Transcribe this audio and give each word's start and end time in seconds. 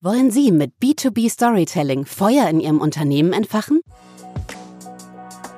Wollen 0.00 0.30
Sie 0.30 0.52
mit 0.52 0.74
B2B 0.80 1.28
Storytelling 1.28 2.04
Feuer 2.04 2.48
in 2.48 2.60
Ihrem 2.60 2.80
Unternehmen 2.80 3.32
entfachen? 3.32 3.80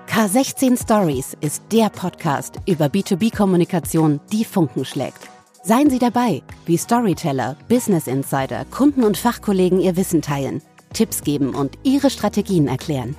K16 0.08 0.82
Stories 0.82 1.36
ist 1.42 1.62
der 1.70 1.90
Podcast 1.90 2.54
über 2.66 2.86
B2B-Kommunikation, 2.86 4.18
die 4.32 4.46
Funken 4.46 4.86
schlägt. 4.86 5.28
Seien 5.62 5.90
Sie 5.90 5.98
dabei, 5.98 6.42
wie 6.64 6.78
Storyteller, 6.78 7.58
Business 7.68 8.06
Insider, 8.06 8.64
Kunden 8.70 9.04
und 9.04 9.18
Fachkollegen 9.18 9.78
ihr 9.78 9.98
Wissen 9.98 10.22
teilen, 10.22 10.62
Tipps 10.94 11.22
geben 11.22 11.54
und 11.54 11.76
ihre 11.82 12.08
Strategien 12.08 12.66
erklären. 12.66 13.16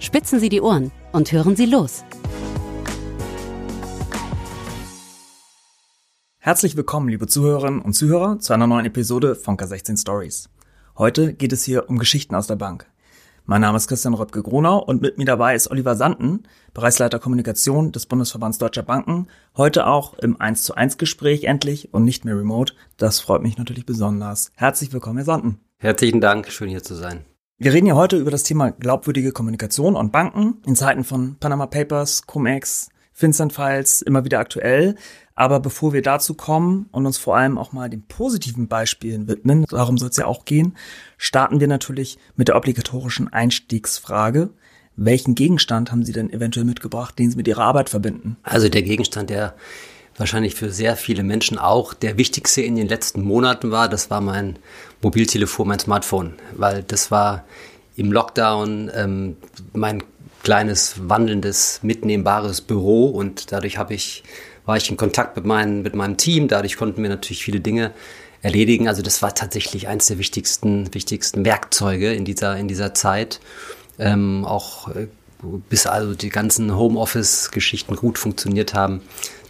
Spitzen 0.00 0.38
Sie 0.38 0.50
die 0.50 0.60
Ohren 0.60 0.92
und 1.12 1.32
hören 1.32 1.56
Sie 1.56 1.64
los. 1.64 2.04
Herzlich 6.40 6.76
willkommen, 6.76 7.08
liebe 7.08 7.26
Zuhörerinnen 7.26 7.80
und 7.80 7.94
Zuhörer, 7.94 8.38
zu 8.38 8.52
einer 8.52 8.66
neuen 8.66 8.84
Episode 8.84 9.34
von 9.34 9.56
K16 9.56 9.98
Stories. 9.98 10.50
Heute 10.98 11.32
geht 11.32 11.52
es 11.52 11.62
hier 11.62 11.88
um 11.88 12.00
Geschichten 12.00 12.34
aus 12.34 12.48
der 12.48 12.56
Bank. 12.56 12.90
Mein 13.44 13.60
Name 13.60 13.76
ist 13.76 13.86
Christian 13.86 14.14
Röpke-Gronau 14.14 14.82
und 14.82 15.00
mit 15.00 15.16
mir 15.16 15.26
dabei 15.26 15.54
ist 15.54 15.70
Oliver 15.70 15.94
Sanden, 15.94 16.42
Bereichsleiter 16.74 17.20
Kommunikation 17.20 17.92
des 17.92 18.06
Bundesverbands 18.06 18.58
Deutscher 18.58 18.82
Banken. 18.82 19.28
Heute 19.56 19.86
auch 19.86 20.14
im 20.14 20.40
1 20.40 20.64
zu 20.64 20.74
1 20.74 20.98
Gespräch 20.98 21.44
endlich 21.44 21.94
und 21.94 22.02
nicht 22.02 22.24
mehr 22.24 22.36
remote. 22.36 22.74
Das 22.96 23.20
freut 23.20 23.42
mich 23.42 23.56
natürlich 23.56 23.86
besonders. 23.86 24.50
Herzlich 24.56 24.92
willkommen, 24.92 25.18
Herr 25.18 25.24
Sanden. 25.24 25.60
Herzlichen 25.76 26.20
Dank, 26.20 26.50
schön 26.50 26.68
hier 26.68 26.82
zu 26.82 26.96
sein. 26.96 27.24
Wir 27.58 27.72
reden 27.72 27.86
hier 27.86 27.94
heute 27.94 28.16
über 28.16 28.32
das 28.32 28.42
Thema 28.42 28.72
glaubwürdige 28.72 29.30
Kommunikation 29.30 29.94
und 29.94 30.10
Banken 30.10 30.60
in 30.66 30.74
Zeiten 30.74 31.04
von 31.04 31.36
Panama 31.38 31.66
Papers, 31.66 32.26
Cum-Ex, 32.26 32.88
Vincent 33.14 33.52
Files, 33.52 34.02
immer 34.02 34.24
wieder 34.24 34.40
aktuell. 34.40 34.96
Aber 35.38 35.60
bevor 35.60 35.92
wir 35.92 36.02
dazu 36.02 36.34
kommen 36.34 36.86
und 36.90 37.06
uns 37.06 37.16
vor 37.16 37.36
allem 37.36 37.58
auch 37.58 37.70
mal 37.70 37.88
den 37.88 38.02
positiven 38.02 38.66
Beispielen 38.66 39.28
widmen, 39.28 39.66
darum 39.70 39.96
soll 39.96 40.08
es 40.08 40.16
ja 40.16 40.26
auch 40.26 40.44
gehen, 40.44 40.76
starten 41.16 41.60
wir 41.60 41.68
natürlich 41.68 42.18
mit 42.34 42.48
der 42.48 42.56
obligatorischen 42.56 43.32
Einstiegsfrage. 43.32 44.50
Welchen 44.96 45.36
Gegenstand 45.36 45.92
haben 45.92 46.04
Sie 46.04 46.10
denn 46.10 46.32
eventuell 46.32 46.66
mitgebracht, 46.66 47.16
den 47.20 47.30
Sie 47.30 47.36
mit 47.36 47.46
Ihrer 47.46 47.62
Arbeit 47.62 47.88
verbinden? 47.88 48.36
Also 48.42 48.68
der 48.68 48.82
Gegenstand, 48.82 49.30
der 49.30 49.54
wahrscheinlich 50.16 50.56
für 50.56 50.70
sehr 50.70 50.96
viele 50.96 51.22
Menschen 51.22 51.56
auch 51.56 51.94
der 51.94 52.18
wichtigste 52.18 52.62
in 52.62 52.74
den 52.74 52.88
letzten 52.88 53.22
Monaten 53.22 53.70
war, 53.70 53.88
das 53.88 54.10
war 54.10 54.20
mein 54.20 54.58
Mobiltelefon, 55.02 55.68
mein 55.68 55.78
Smartphone, 55.78 56.34
weil 56.56 56.82
das 56.82 57.12
war 57.12 57.44
im 57.94 58.10
Lockdown 58.10 58.90
ähm, 58.92 59.36
mein 59.72 60.02
kleines 60.42 61.08
wandelndes 61.08 61.78
mitnehmbares 61.82 62.60
Büro 62.60 63.06
und 63.06 63.52
dadurch 63.52 63.78
habe 63.78 63.94
ich 63.94 64.24
war 64.68 64.76
ich 64.76 64.90
in 64.90 64.98
Kontakt 64.98 65.34
mit, 65.34 65.46
mein, 65.46 65.80
mit 65.80 65.94
meinem 65.94 66.18
Team. 66.18 66.46
Dadurch 66.46 66.76
konnten 66.76 67.02
wir 67.02 67.08
natürlich 67.08 67.42
viele 67.42 67.60
Dinge 67.60 67.92
erledigen. 68.42 68.86
Also 68.86 69.00
das 69.00 69.22
war 69.22 69.34
tatsächlich 69.34 69.88
eines 69.88 70.06
der 70.06 70.18
wichtigsten, 70.18 70.92
wichtigsten 70.94 71.44
Werkzeuge 71.46 72.12
in 72.12 72.26
dieser, 72.26 72.56
in 72.58 72.68
dieser 72.68 72.92
Zeit. 72.92 73.40
Ähm, 73.98 74.44
auch 74.44 74.88
äh, 74.88 75.08
bis 75.70 75.86
also 75.86 76.14
die 76.14 76.28
ganzen 76.28 76.76
Homeoffice-Geschichten 76.76 77.96
gut 77.96 78.18
funktioniert 78.18 78.74
haben. 78.74 79.00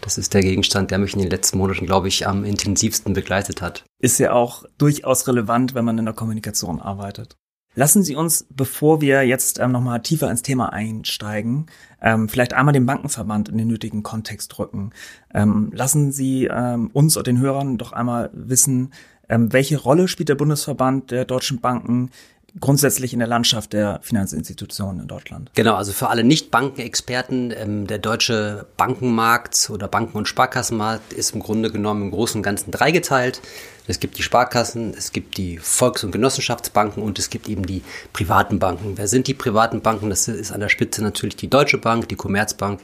Das 0.02 0.19
ist 0.19 0.34
der 0.34 0.42
Gegenstand, 0.42 0.92
der 0.92 0.98
mich 0.98 1.14
in 1.14 1.20
den 1.20 1.30
letzten 1.30 1.58
Monaten, 1.58 1.86
glaube 1.86 2.06
ich, 2.06 2.28
am 2.28 2.44
intensivsten 2.44 3.12
begleitet 3.12 3.61
hat. 3.61 3.84
Ist 4.00 4.20
ja 4.20 4.33
auch 4.33 4.64
durchaus 4.78 5.27
relevant, 5.27 5.74
wenn 5.74 5.84
man 5.84 5.98
in 5.98 6.05
der 6.05 6.14
Kommunikation 6.14 6.80
arbeitet. 6.80 7.36
Lassen 7.78 8.02
Sie 8.02 8.16
uns, 8.16 8.44
bevor 8.50 9.00
wir 9.00 9.22
jetzt 9.22 9.60
ähm, 9.60 9.70
nochmal 9.70 10.02
tiefer 10.02 10.28
ins 10.28 10.42
Thema 10.42 10.72
einsteigen, 10.72 11.66
ähm, 12.02 12.28
vielleicht 12.28 12.52
einmal 12.52 12.72
den 12.72 12.86
Bankenverband 12.86 13.48
in 13.48 13.56
den 13.56 13.68
nötigen 13.68 14.02
Kontext 14.02 14.58
rücken. 14.58 14.90
Ähm, 15.32 15.70
lassen 15.72 16.10
Sie 16.10 16.46
ähm, 16.46 16.90
uns 16.92 17.16
und 17.16 17.28
den 17.28 17.38
Hörern 17.38 17.78
doch 17.78 17.92
einmal 17.92 18.30
wissen, 18.32 18.92
ähm, 19.28 19.52
welche 19.52 19.78
Rolle 19.78 20.08
spielt 20.08 20.28
der 20.28 20.34
Bundesverband 20.34 21.12
der 21.12 21.24
deutschen 21.24 21.60
Banken 21.60 22.10
grundsätzlich 22.58 23.12
in 23.12 23.20
der 23.20 23.28
Landschaft 23.28 23.72
der 23.72 24.00
Finanzinstitutionen 24.02 25.02
in 25.02 25.06
Deutschland. 25.06 25.52
Genau, 25.54 25.74
also 25.74 25.92
für 25.92 26.08
alle 26.08 26.24
Nicht-Bankenexperten, 26.24 27.54
ähm, 27.56 27.86
der 27.86 27.98
deutsche 27.98 28.66
Bankenmarkt 28.76 29.70
oder 29.70 29.86
Banken- 29.86 30.18
und 30.18 30.27
Sparkassenmarkt 30.27 31.12
ist 31.12 31.33
im 31.33 31.40
Grunde 31.40 31.70
genommen 31.70 32.02
im 32.02 32.11
Großen 32.11 32.40
und 32.40 32.42
Ganzen 32.42 32.72
dreigeteilt. 32.72 33.40
Es 33.88 34.00
gibt 34.00 34.18
die 34.18 34.22
Sparkassen, 34.22 34.92
es 34.96 35.12
gibt 35.12 35.38
die 35.38 35.56
Volks- 35.56 36.04
und 36.04 36.12
Genossenschaftsbanken 36.12 37.02
und 37.02 37.18
es 37.18 37.30
gibt 37.30 37.48
eben 37.48 37.64
die 37.64 37.82
privaten 38.12 38.58
Banken. 38.58 38.92
Wer 38.96 39.08
sind 39.08 39.26
die 39.26 39.34
privaten 39.34 39.80
Banken? 39.80 40.10
Das 40.10 40.28
ist 40.28 40.52
an 40.52 40.60
der 40.60 40.68
Spitze 40.68 41.02
natürlich 41.02 41.36
die 41.36 41.48
Deutsche 41.48 41.78
Bank, 41.78 42.06
die 42.10 42.14
Commerzbank, 42.14 42.80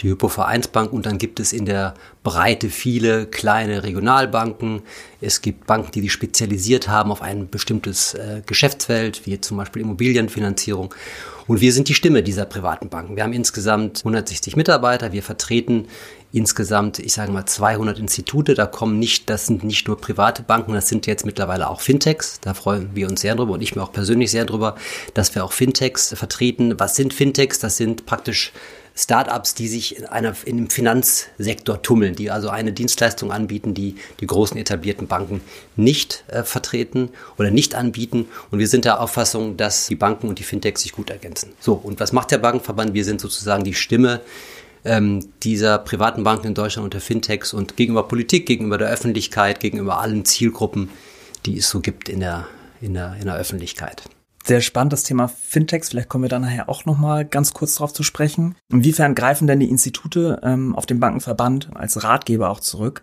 die 0.00 0.08
Hypovereinsbank 0.08 0.92
und 0.92 1.06
dann 1.06 1.18
gibt 1.18 1.38
es 1.38 1.52
in 1.52 1.64
der 1.64 1.94
Breite 2.24 2.70
viele 2.70 3.26
kleine 3.26 3.84
Regionalbanken. 3.84 4.82
Es 5.20 5.42
gibt 5.42 5.66
Banken, 5.66 5.92
die 5.92 6.00
sich 6.00 6.12
spezialisiert 6.12 6.88
haben 6.88 7.12
auf 7.12 7.22
ein 7.22 7.48
bestimmtes 7.48 8.14
äh, 8.14 8.42
Geschäftsfeld, 8.44 9.26
wie 9.26 9.40
zum 9.40 9.56
Beispiel 9.58 9.82
Immobilienfinanzierung. 9.82 10.92
Und 11.48 11.62
wir 11.62 11.72
sind 11.72 11.88
die 11.88 11.94
Stimme 11.94 12.22
dieser 12.22 12.44
privaten 12.44 12.90
Banken. 12.90 13.16
Wir 13.16 13.22
haben 13.22 13.32
insgesamt 13.32 14.00
160 14.00 14.54
Mitarbeiter. 14.54 15.12
Wir 15.12 15.22
vertreten 15.22 15.88
insgesamt, 16.32 16.98
ich 16.98 17.14
sage 17.14 17.32
mal, 17.32 17.46
200 17.46 17.98
Institute. 17.98 18.54
Da 18.54 18.66
kommen 18.66 18.98
nicht, 18.98 19.30
das 19.30 19.46
sind 19.46 19.64
nicht 19.64 19.86
nur 19.88 20.00
private 20.00 20.42
Banken, 20.42 20.72
das 20.72 20.88
sind 20.88 21.06
jetzt 21.06 21.24
mittlerweile 21.24 21.68
auch 21.68 21.80
Fintechs. 21.80 22.40
Da 22.40 22.54
freuen 22.54 22.90
wir 22.94 23.08
uns 23.08 23.20
sehr 23.20 23.34
drüber 23.34 23.54
und 23.54 23.62
ich 23.62 23.74
mir 23.74 23.82
auch 23.82 23.92
persönlich 23.92 24.30
sehr 24.30 24.44
drüber, 24.44 24.76
dass 25.14 25.34
wir 25.34 25.44
auch 25.44 25.52
Fintechs 25.52 26.14
vertreten. 26.14 26.78
Was 26.78 26.96
sind 26.96 27.14
Fintechs? 27.14 27.58
Das 27.58 27.76
sind 27.76 28.06
praktisch 28.06 28.52
Startups, 28.98 29.54
die 29.54 29.68
sich 29.68 29.96
in, 29.96 30.06
einer, 30.06 30.34
in 30.44 30.58
einem 30.58 30.70
Finanzsektor 30.70 31.82
tummeln, 31.82 32.16
die 32.16 32.32
also 32.32 32.48
eine 32.48 32.72
Dienstleistung 32.72 33.30
anbieten, 33.30 33.72
die 33.72 33.94
die 34.18 34.26
großen 34.26 34.56
etablierten 34.56 35.06
Banken 35.06 35.40
nicht 35.76 36.24
äh, 36.26 36.42
vertreten 36.42 37.10
oder 37.38 37.52
nicht 37.52 37.76
anbieten. 37.76 38.26
Und 38.50 38.58
wir 38.58 38.66
sind 38.66 38.84
der 38.84 39.00
Auffassung, 39.00 39.56
dass 39.56 39.86
die 39.86 39.94
Banken 39.94 40.28
und 40.28 40.40
die 40.40 40.42
Fintechs 40.42 40.82
sich 40.82 40.92
gut 40.92 41.10
ergänzen. 41.10 41.52
So, 41.60 41.74
und 41.74 42.00
was 42.00 42.12
macht 42.12 42.32
der 42.32 42.38
Bankenverband? 42.38 42.92
Wir 42.92 43.04
sind 43.04 43.20
sozusagen 43.20 43.62
die 43.62 43.74
Stimme 43.74 44.20
ähm, 44.84 45.28
dieser 45.42 45.78
privaten 45.78 46.24
Banken 46.24 46.48
in 46.48 46.54
Deutschland 46.54 46.84
und 46.84 46.94
der 46.94 47.00
Fintechs 47.00 47.52
und 47.52 47.76
gegenüber 47.76 48.06
Politik, 48.06 48.46
gegenüber 48.46 48.78
der 48.78 48.88
Öffentlichkeit, 48.88 49.60
gegenüber 49.60 50.00
allen 50.00 50.24
Zielgruppen, 50.24 50.90
die 51.46 51.58
es 51.58 51.68
so 51.68 51.80
gibt 51.80 52.08
in 52.08 52.20
der, 52.20 52.46
in 52.80 52.94
der, 52.94 53.16
in 53.20 53.26
der 53.26 53.36
Öffentlichkeit. 53.36 54.02
Sehr 54.44 54.60
spannend 54.62 54.94
das 54.94 55.02
Thema 55.02 55.28
Fintechs. 55.28 55.90
Vielleicht 55.90 56.08
kommen 56.08 56.24
wir 56.24 56.30
da 56.30 56.38
nachher 56.38 56.70
auch 56.70 56.86
noch 56.86 56.96
mal 56.96 57.24
ganz 57.24 57.52
kurz 57.52 57.74
drauf 57.74 57.92
zu 57.92 58.02
sprechen. 58.02 58.54
Inwiefern 58.72 59.14
greifen 59.14 59.46
denn 59.46 59.60
die 59.60 59.68
Institute 59.68 60.40
ähm, 60.42 60.74
auf 60.74 60.86
den 60.86 61.00
Bankenverband 61.00 61.76
als 61.76 62.02
Ratgeber 62.02 62.48
auch 62.48 62.60
zurück, 62.60 63.02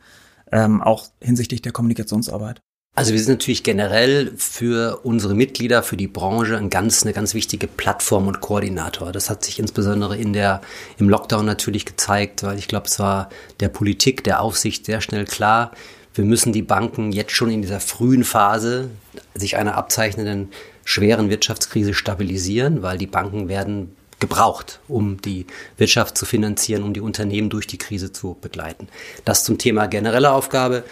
ähm, 0.52 0.82
auch 0.82 1.06
hinsichtlich 1.22 1.62
der 1.62 1.72
Kommunikationsarbeit? 1.72 2.62
Also 2.98 3.12
wir 3.12 3.20
sind 3.20 3.34
natürlich 3.34 3.64
generell 3.64 4.32
für 4.38 5.02
unsere 5.04 5.36
Mitglieder, 5.36 5.84
für 5.84 5.98
die 5.98 6.08
Branche 6.08 6.58
ein 6.58 6.70
ganz, 6.70 7.04
eine 7.04 7.12
ganz 7.12 7.34
wichtige 7.34 7.68
Plattform 7.68 8.28
und 8.28 8.40
Koordinator. 8.40 9.12
Das 9.12 9.30
hat 9.30 9.44
sich 9.44 9.60
insbesondere 9.60 10.16
in 10.16 10.32
der, 10.32 10.62
im 10.98 11.10
Lockdown 11.10 11.46
natürlich 11.46 11.86
gezeigt, 11.86 12.44
weil 12.44 12.58
ich 12.58 12.70
glaube, 12.70 12.88
es 12.88 12.98
war 12.98 13.30
der 13.60 13.68
Politik, 13.68 14.24
der 14.24 14.42
Aufsicht 14.42 14.86
sehr 14.86 15.02
schnell 15.02 15.26
klar, 15.26 15.72
wir 16.16 16.24
müssen 16.24 16.54
die 16.54 16.62
Banken 16.62 17.12
jetzt 17.12 17.34
schon 17.34 17.52
in 17.52 17.62
dieser 17.62 17.82
frühen 17.82 18.24
Phase 18.24 18.90
sich 19.34 19.58
einer 19.58 19.76
abzeichnenden 19.76 20.50
schweren 20.86 21.30
Wirtschaftskrise 21.30 21.94
stabilisieren, 21.94 22.82
weil 22.82 22.98
die 22.98 23.08
Banken 23.08 23.50
werden 23.50 23.94
gebraucht, 24.20 24.80
um 24.88 25.22
die 25.22 25.46
Wirtschaft 25.78 26.18
zu 26.18 26.26
finanzieren, 26.26 26.84
um 26.84 26.94
die 26.94 27.02
Unternehmen 27.02 27.50
durch 27.50 27.68
die 27.68 27.78
Krise 27.78 28.14
zu 28.14 28.38
begleiten. 28.40 28.88
Das 29.26 29.44
zum 29.44 29.58
Thema 29.58 29.88
generelle 29.88 30.32
Aufgabe. 30.32 30.84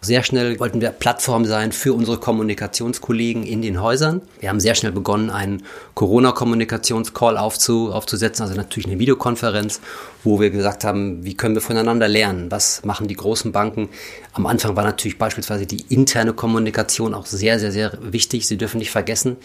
Sehr 0.00 0.24
schnell 0.24 0.58
wollten 0.58 0.80
wir 0.80 0.90
Plattform 0.90 1.44
sein 1.44 1.70
für 1.70 1.92
unsere 1.92 2.18
Kommunikationskollegen 2.18 3.44
in 3.44 3.62
den 3.62 3.80
Häusern. 3.80 4.20
Wir 4.40 4.48
haben 4.48 4.58
sehr 4.58 4.74
schnell 4.74 4.90
begonnen, 4.90 5.30
einen 5.30 5.62
Corona-Kommunikationscall 5.94 7.38
aufzu, 7.38 7.92
aufzusetzen, 7.92 8.42
also 8.42 8.56
natürlich 8.56 8.88
eine 8.88 8.98
Videokonferenz, 8.98 9.80
wo 10.24 10.40
wir 10.40 10.50
gesagt 10.50 10.82
haben, 10.82 11.24
wie 11.24 11.34
können 11.34 11.54
wir 11.54 11.62
voneinander 11.62 12.08
lernen? 12.08 12.50
Was 12.50 12.84
machen 12.84 13.06
die 13.06 13.14
großen 13.14 13.52
Banken? 13.52 13.90
Am 14.32 14.46
Anfang 14.46 14.74
war 14.74 14.82
natürlich 14.82 15.18
beispielsweise 15.18 15.66
die 15.66 15.84
interne 15.88 16.32
Kommunikation 16.32 17.14
auch 17.14 17.26
sehr, 17.26 17.60
sehr, 17.60 17.70
sehr 17.70 17.96
wichtig. 18.00 18.48
Sie 18.48 18.58
dürfen 18.58 18.78
nicht 18.78 18.90
vergessen, 18.90 19.36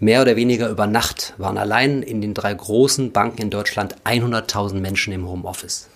Mehr 0.00 0.22
oder 0.22 0.36
weniger 0.36 0.68
über 0.68 0.86
Nacht 0.86 1.34
waren 1.38 1.56
allein 1.56 2.02
in 2.02 2.20
den 2.20 2.34
drei 2.34 2.52
großen 2.52 3.12
Banken 3.12 3.42
in 3.42 3.50
Deutschland 3.50 3.96
100.000 4.04 4.74
Menschen 4.74 5.12
im 5.12 5.28
Homeoffice. 5.28 5.88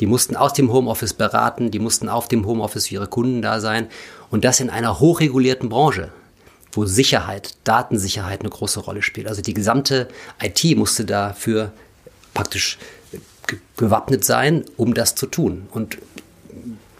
Die 0.00 0.06
mussten 0.06 0.36
aus 0.36 0.52
dem 0.52 0.72
Homeoffice 0.72 1.14
beraten, 1.14 1.70
die 1.70 1.78
mussten 1.78 2.08
auf 2.08 2.28
dem 2.28 2.46
Homeoffice 2.46 2.88
für 2.88 2.94
ihre 2.94 3.06
Kunden 3.06 3.42
da 3.42 3.60
sein 3.60 3.88
und 4.30 4.44
das 4.44 4.60
in 4.60 4.70
einer 4.70 5.00
hochregulierten 5.00 5.68
Branche, 5.68 6.10
wo 6.72 6.84
Sicherheit, 6.84 7.56
Datensicherheit 7.64 8.40
eine 8.40 8.50
große 8.50 8.80
Rolle 8.80 9.02
spielt. 9.02 9.26
Also 9.26 9.42
die 9.42 9.54
gesamte 9.54 10.08
IT 10.42 10.76
musste 10.76 11.04
dafür 11.04 11.72
praktisch 12.34 12.78
gewappnet 13.76 14.24
sein, 14.24 14.64
um 14.76 14.94
das 14.94 15.14
zu 15.14 15.26
tun. 15.26 15.66
Und 15.70 15.98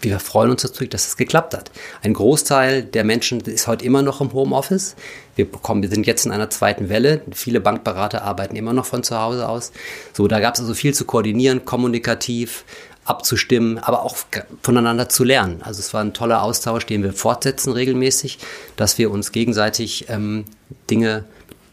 wir 0.00 0.18
freuen 0.20 0.50
uns 0.50 0.62
natürlich, 0.64 0.90
dass 0.90 1.06
es 1.06 1.16
geklappt 1.16 1.54
hat. 1.54 1.70
Ein 2.02 2.14
Großteil 2.14 2.82
der 2.82 3.04
Menschen 3.04 3.40
ist 3.40 3.66
heute 3.66 3.84
immer 3.84 4.02
noch 4.02 4.20
im 4.20 4.32
Homeoffice. 4.32 4.94
Wir 5.34 5.50
bekommen, 5.50 5.82
wir 5.82 5.88
sind 5.88 6.06
jetzt 6.06 6.26
in 6.26 6.32
einer 6.32 6.50
zweiten 6.50 6.88
Welle. 6.88 7.22
Viele 7.32 7.60
Bankberater 7.60 8.22
arbeiten 8.22 8.56
immer 8.56 8.72
noch 8.72 8.86
von 8.86 9.02
zu 9.02 9.18
Hause 9.18 9.48
aus. 9.48 9.72
So, 10.12 10.28
da 10.28 10.40
gab 10.40 10.54
es 10.54 10.60
also 10.60 10.74
viel 10.74 10.94
zu 10.94 11.04
koordinieren, 11.04 11.64
kommunikativ, 11.64 12.64
abzustimmen, 13.04 13.78
aber 13.78 14.02
auch 14.02 14.16
voneinander 14.62 15.08
zu 15.08 15.24
lernen. 15.24 15.62
Also 15.62 15.80
es 15.80 15.94
war 15.94 16.02
ein 16.02 16.12
toller 16.12 16.42
Austausch, 16.42 16.84
den 16.84 17.02
wir 17.02 17.12
fortsetzen 17.12 17.72
regelmäßig, 17.72 18.38
dass 18.76 18.98
wir 18.98 19.10
uns 19.10 19.32
gegenseitig 19.32 20.06
ähm, 20.08 20.44
Dinge 20.90 21.24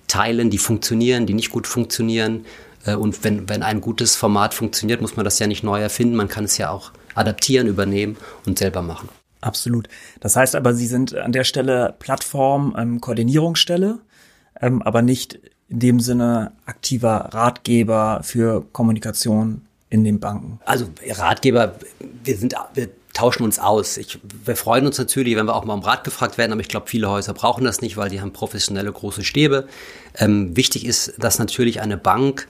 teilen, 0.08 0.50
die 0.50 0.58
funktionieren, 0.58 1.26
die 1.26 1.34
nicht 1.34 1.50
gut 1.50 1.68
funktionieren. 1.68 2.46
Äh, 2.86 2.96
und 2.96 3.24
wenn, 3.24 3.50
wenn 3.50 3.64
ein 3.64 3.82
gutes 3.82 4.16
Format 4.16 4.54
funktioniert, 4.54 5.02
muss 5.02 5.18
man 5.18 5.26
das 5.26 5.40
ja 5.40 5.48
nicht 5.48 5.64
neu 5.64 5.82
erfinden, 5.82 6.16
man 6.16 6.30
kann 6.30 6.46
es 6.46 6.58
ja 6.58 6.70
auch 6.70 6.92
adaptieren, 7.16 7.68
übernehmen 7.68 8.18
und 8.46 8.60
selber 8.60 8.82
machen. 8.82 9.10
Absolut. 9.42 9.88
Das 10.20 10.36
heißt 10.36 10.56
aber, 10.56 10.74
Sie 10.74 10.88
sind 10.88 11.16
an 11.16 11.32
der 11.32 11.44
Stelle 11.44 11.96
Plattform, 12.00 12.76
ähm, 12.78 13.02
Koordinierungsstelle, 13.02 14.00
ähm, 14.62 14.82
aber 14.82 15.02
nicht 15.02 15.40
in 15.70 15.80
dem 15.80 16.00
Sinne 16.00 16.52
aktiver 16.66 17.30
Ratgeber 17.32 18.22
für 18.24 18.66
Kommunikation 18.72 19.62
in 19.90 20.04
den 20.04 20.20
Banken? 20.20 20.60
Also 20.66 20.88
Ratgeber, 21.08 21.76
wir 22.24 22.38
sind, 22.38 22.56
wir 22.74 22.90
tauschen 23.14 23.44
uns 23.44 23.60
aus. 23.60 23.98
Ich, 23.98 24.20
wir 24.44 24.56
freuen 24.56 24.86
uns 24.86 24.98
natürlich, 24.98 25.36
wenn 25.36 25.46
wir 25.46 25.56
auch 25.56 25.66
mal 25.66 25.74
um 25.74 25.82
Rat 25.82 26.04
gefragt 26.04 26.38
werden, 26.38 26.52
aber 26.52 26.62
ich 26.62 26.68
glaube, 26.68 26.88
viele 26.88 27.10
Häuser 27.10 27.34
brauchen 27.34 27.64
das 27.64 27.82
nicht, 27.82 27.98
weil 27.98 28.10
die 28.10 28.22
haben 28.22 28.34
professionelle 28.34 28.92
große 28.92 29.24
Stäbe. 29.24 29.68
Ähm, 30.16 30.56
wichtig 30.56 30.86
ist, 30.86 31.14
dass 31.18 31.40
natürlich 31.40 31.82
eine 31.82 31.98
Bank, 31.98 32.48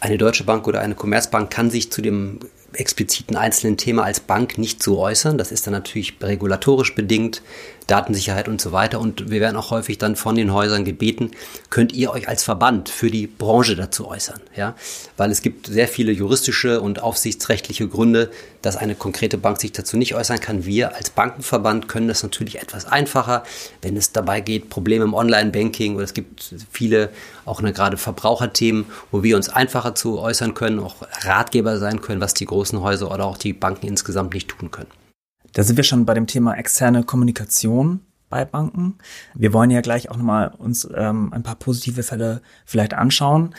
eine 0.00 0.18
Deutsche 0.18 0.44
Bank 0.44 0.66
oder 0.66 0.80
eine 0.80 0.94
Commerzbank 0.94 1.50
kann 1.50 1.70
sich 1.70 1.92
zu 1.92 2.00
dem 2.00 2.40
expliziten 2.72 3.36
einzelnen 3.36 3.76
Thema 3.76 4.04
als 4.04 4.20
Bank 4.20 4.58
nicht 4.58 4.82
so 4.82 4.98
äußern. 4.98 5.38
Das 5.38 5.52
ist 5.52 5.66
dann 5.66 5.72
natürlich 5.72 6.14
regulatorisch 6.22 6.94
bedingt. 6.94 7.42
Datensicherheit 7.88 8.48
und 8.48 8.60
so 8.60 8.70
weiter. 8.70 9.00
Und 9.00 9.30
wir 9.30 9.40
werden 9.40 9.56
auch 9.56 9.70
häufig 9.70 9.98
dann 9.98 10.14
von 10.14 10.36
den 10.36 10.52
Häusern 10.52 10.84
gebeten, 10.84 11.32
könnt 11.70 11.92
ihr 11.92 12.12
euch 12.12 12.28
als 12.28 12.44
Verband 12.44 12.88
für 12.88 13.10
die 13.10 13.26
Branche 13.26 13.74
dazu 13.74 14.06
äußern, 14.06 14.40
ja? 14.54 14.76
Weil 15.16 15.32
es 15.32 15.42
gibt 15.42 15.66
sehr 15.66 15.88
viele 15.88 16.12
juristische 16.12 16.80
und 16.80 17.02
aufsichtsrechtliche 17.02 17.88
Gründe, 17.88 18.30
dass 18.62 18.76
eine 18.76 18.94
konkrete 18.94 19.38
Bank 19.38 19.60
sich 19.60 19.72
dazu 19.72 19.96
nicht 19.96 20.14
äußern 20.14 20.40
kann. 20.40 20.64
Wir 20.64 20.94
als 20.94 21.10
Bankenverband 21.10 21.88
können 21.88 22.08
das 22.08 22.22
natürlich 22.22 22.60
etwas 22.60 22.86
einfacher, 22.86 23.42
wenn 23.82 23.96
es 23.96 24.12
dabei 24.12 24.40
geht, 24.40 24.68
Probleme 24.68 25.04
im 25.04 25.14
Online-Banking 25.14 25.94
oder 25.94 26.04
es 26.04 26.14
gibt 26.14 26.54
viele 26.70 27.10
auch 27.44 27.60
eine, 27.60 27.72
gerade 27.72 27.96
Verbraucherthemen, 27.96 28.86
wo 29.10 29.22
wir 29.22 29.36
uns 29.36 29.48
einfacher 29.48 29.94
zu 29.94 30.18
äußern 30.18 30.54
können, 30.54 30.78
auch 30.78 30.96
Ratgeber 31.22 31.78
sein 31.78 32.02
können, 32.02 32.20
was 32.20 32.34
die 32.34 32.44
großen 32.44 32.80
Häuser 32.82 33.10
oder 33.10 33.24
auch 33.24 33.38
die 33.38 33.54
Banken 33.54 33.86
insgesamt 33.86 34.34
nicht 34.34 34.48
tun 34.48 34.70
können. 34.70 35.07
Da 35.52 35.62
sind 35.62 35.76
wir 35.76 35.84
schon 35.84 36.04
bei 36.04 36.14
dem 36.14 36.26
Thema 36.26 36.54
externe 36.54 37.04
Kommunikation 37.04 38.00
bei 38.28 38.44
Banken. 38.44 38.98
Wir 39.34 39.52
wollen 39.52 39.70
ja 39.70 39.80
gleich 39.80 40.10
auch 40.10 40.16
nochmal 40.16 40.48
uns 40.48 40.88
ähm, 40.94 41.32
ein 41.32 41.42
paar 41.42 41.56
positive 41.56 42.02
Fälle 42.02 42.42
vielleicht 42.66 42.94
anschauen. 42.94 43.54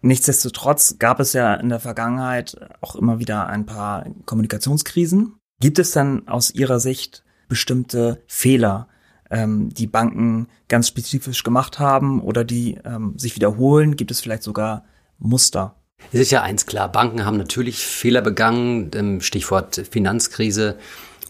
Nichtsdestotrotz 0.00 0.96
gab 0.98 1.18
es 1.18 1.32
ja 1.32 1.54
in 1.54 1.70
der 1.70 1.80
Vergangenheit 1.80 2.56
auch 2.80 2.94
immer 2.94 3.18
wieder 3.18 3.46
ein 3.46 3.66
paar 3.66 4.04
Kommunikationskrisen. 4.26 5.34
Gibt 5.60 5.78
es 5.78 5.92
denn 5.92 6.28
aus 6.28 6.50
Ihrer 6.50 6.78
Sicht 6.78 7.24
bestimmte 7.48 8.22
Fehler, 8.26 8.88
ähm, 9.30 9.70
die 9.70 9.86
Banken 9.86 10.48
ganz 10.68 10.88
spezifisch 10.88 11.42
gemacht 11.42 11.78
haben 11.78 12.20
oder 12.20 12.44
die 12.44 12.78
ähm, 12.84 13.18
sich 13.18 13.34
wiederholen? 13.34 13.96
Gibt 13.96 14.10
es 14.10 14.20
vielleicht 14.20 14.42
sogar 14.42 14.84
Muster? 15.18 15.76
Es 16.12 16.20
ist 16.20 16.30
ja 16.30 16.42
eins 16.42 16.66
klar, 16.66 16.90
Banken 16.90 17.24
haben 17.24 17.36
natürlich 17.36 17.78
Fehler 17.78 18.22
begangen, 18.22 19.20
Stichwort 19.20 19.82
Finanzkrise. 19.90 20.76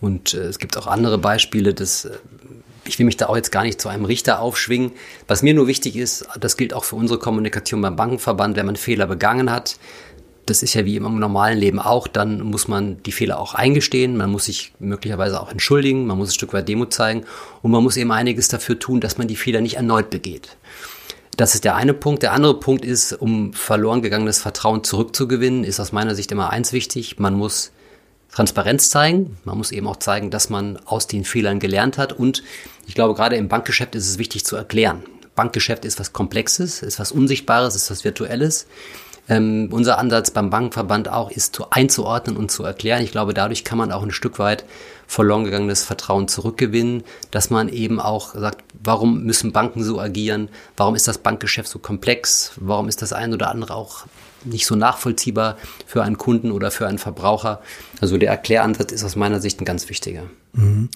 Und 0.01 0.35
äh, 0.35 0.45
es 0.45 0.59
gibt 0.59 0.77
auch 0.77 0.87
andere 0.87 1.19
Beispiele, 1.19 1.73
dass 1.73 2.05
äh, 2.05 2.19
ich 2.87 2.99
will 2.99 3.07
mich 3.07 3.17
da 3.17 3.27
auch 3.27 3.37
jetzt 3.37 3.53
gar 3.53 3.63
nicht 3.63 3.81
zu 3.81 3.89
einem 3.89 4.05
Richter 4.05 4.41
aufschwingen. 4.41 4.93
Was 5.27 5.43
mir 5.43 5.55
nur 5.55 5.67
wichtig 5.67 5.97
ist, 5.97 6.27
das 6.39 6.57
gilt 6.57 6.75
auch 6.75 6.85
für 6.85 6.97
unsere 6.97 7.19
Kommunikation 7.19 7.81
beim 7.81 7.97
Bankenverband, 7.97 8.57
wenn 8.57 8.67
man 8.67 8.77
Fehler 8.77 9.07
begangen 9.07 9.51
hat, 9.51 9.79
das 10.47 10.63
ist 10.63 10.75
ja 10.75 10.85
wie 10.85 10.97
im 10.97 11.19
normalen 11.19 11.59
Leben 11.59 11.79
auch, 11.79 12.07
dann 12.07 12.43
muss 12.43 12.69
man 12.69 13.03
die 13.05 13.13
Fehler 13.13 13.39
auch 13.39 13.55
eingestehen, 13.55 14.17
man 14.17 14.31
muss 14.31 14.45
sich 14.45 14.73
möglicherweise 14.79 15.41
auch 15.41 15.51
entschuldigen, 15.51 16.07
man 16.07 16.19
muss 16.19 16.29
ein 16.29 16.35
Stück 16.35 16.53
weit 16.53 16.69
Demut 16.69 16.93
zeigen 16.93 17.25
und 17.63 17.71
man 17.71 17.83
muss 17.83 17.97
eben 17.97 18.13
einiges 18.13 18.49
dafür 18.49 18.79
tun, 18.79 19.01
dass 19.01 19.17
man 19.17 19.27
die 19.27 19.37
Fehler 19.37 19.61
nicht 19.61 19.77
erneut 19.77 20.11
begeht. 20.11 20.57
Das 21.37 21.55
ist 21.55 21.65
der 21.65 21.75
eine 21.75 21.95
Punkt. 21.95 22.23
Der 22.23 22.33
andere 22.33 22.59
Punkt 22.61 22.85
ist, 22.85 23.13
um 23.13 23.53
verloren 23.53 24.03
gegangenes 24.03 24.41
Vertrauen 24.41 24.85
zurückzugewinnen, 24.85 25.65
ist 25.65 25.81
aus 25.81 25.93
meiner 25.93 26.15
Sicht 26.15 26.31
immer 26.31 26.51
eins 26.51 26.73
wichtig. 26.73 27.19
Man 27.19 27.35
muss 27.35 27.73
Transparenz 28.31 28.91
zeigen. 28.91 29.37
Man 29.45 29.59
muss 29.59 29.73
eben 29.73 29.87
auch 29.87 29.97
zeigen, 29.97 30.31
dass 30.31 30.49
man 30.51 30.77
aus 30.85 31.07
den 31.07 31.25
Fehlern 31.25 31.59
gelernt 31.59 31.99
hat. 31.99 32.13
Und 32.13 32.43
ich 32.87 32.95
glaube, 32.95 33.15
gerade 33.15 33.37
im 33.37 33.49
Bankgeschäft 33.49 33.95
ist 33.95 34.09
es 34.09 34.19
wichtig 34.19 34.45
zu 34.45 34.55
erklären. 34.57 35.03
Bankgeschäft 35.35 35.85
ist 35.85 35.99
was 35.99 36.13
Komplexes, 36.13 36.83
ist 36.83 37.01
was 37.01 37.11
Unsichtbares, 37.11 37.75
ist 37.75 37.91
was 37.91 38.05
Virtuelles. 38.05 38.67
Ähm, 39.29 39.69
unser 39.73 39.99
Ansatz 39.99 40.31
beim 40.31 40.51
Bankenverband 40.51 41.09
auch 41.09 41.31
ist 41.31 41.57
zu 41.57 41.71
einzuordnen 41.71 42.37
und 42.37 42.51
zu 42.51 42.63
erklären. 42.63 43.03
Ich 43.03 43.11
glaube, 43.11 43.35
dadurch 43.35 43.65
kann 43.65 43.79
man 43.79 43.91
auch 43.91 44.03
ein 44.03 44.13
Stück 44.13 44.39
weit 44.39 44.65
verloren 45.07 45.45
gegangenes 45.45 45.85
Vertrauen 45.85 46.29
zurückgewinnen, 46.29 47.05
dass 47.31 47.51
man 47.51 47.69
eben 47.69 48.01
auch 48.01 48.35
sagt, 48.35 48.65
warum 48.83 49.25
müssen 49.25 49.53
Banken 49.53 49.85
so 49.85 50.01
agieren? 50.01 50.49
Warum 50.77 50.95
ist 50.95 51.09
das 51.09 51.19
Bankgeschäft 51.19 51.69
so 51.69 51.79
komplex? 51.79 52.53
Warum 52.57 52.89
ist 52.89 53.03
das 53.03 53.13
ein 53.13 53.33
oder 53.33 53.51
andere 53.51 53.75
auch 53.75 54.07
nicht 54.45 54.67
so 54.67 54.77
nachvollziehbar 54.77 55.57
für 55.87 56.03
einen 56.03 56.19
Kunden 56.19 56.51
oder 56.51 56.71
für 56.71 56.87
einen 56.87 56.99
Verbraucher? 56.99 57.61
Also 58.01 58.19
der 58.19 58.31
Erkläransatz 58.31 58.93
ist 58.93 59.05
aus 59.05 59.17
meiner 59.17 59.41
Sicht 59.41 59.61
ein 59.61 59.65
ganz 59.65 59.89
wichtiger. 59.89 60.25
Mhm. 60.53 60.91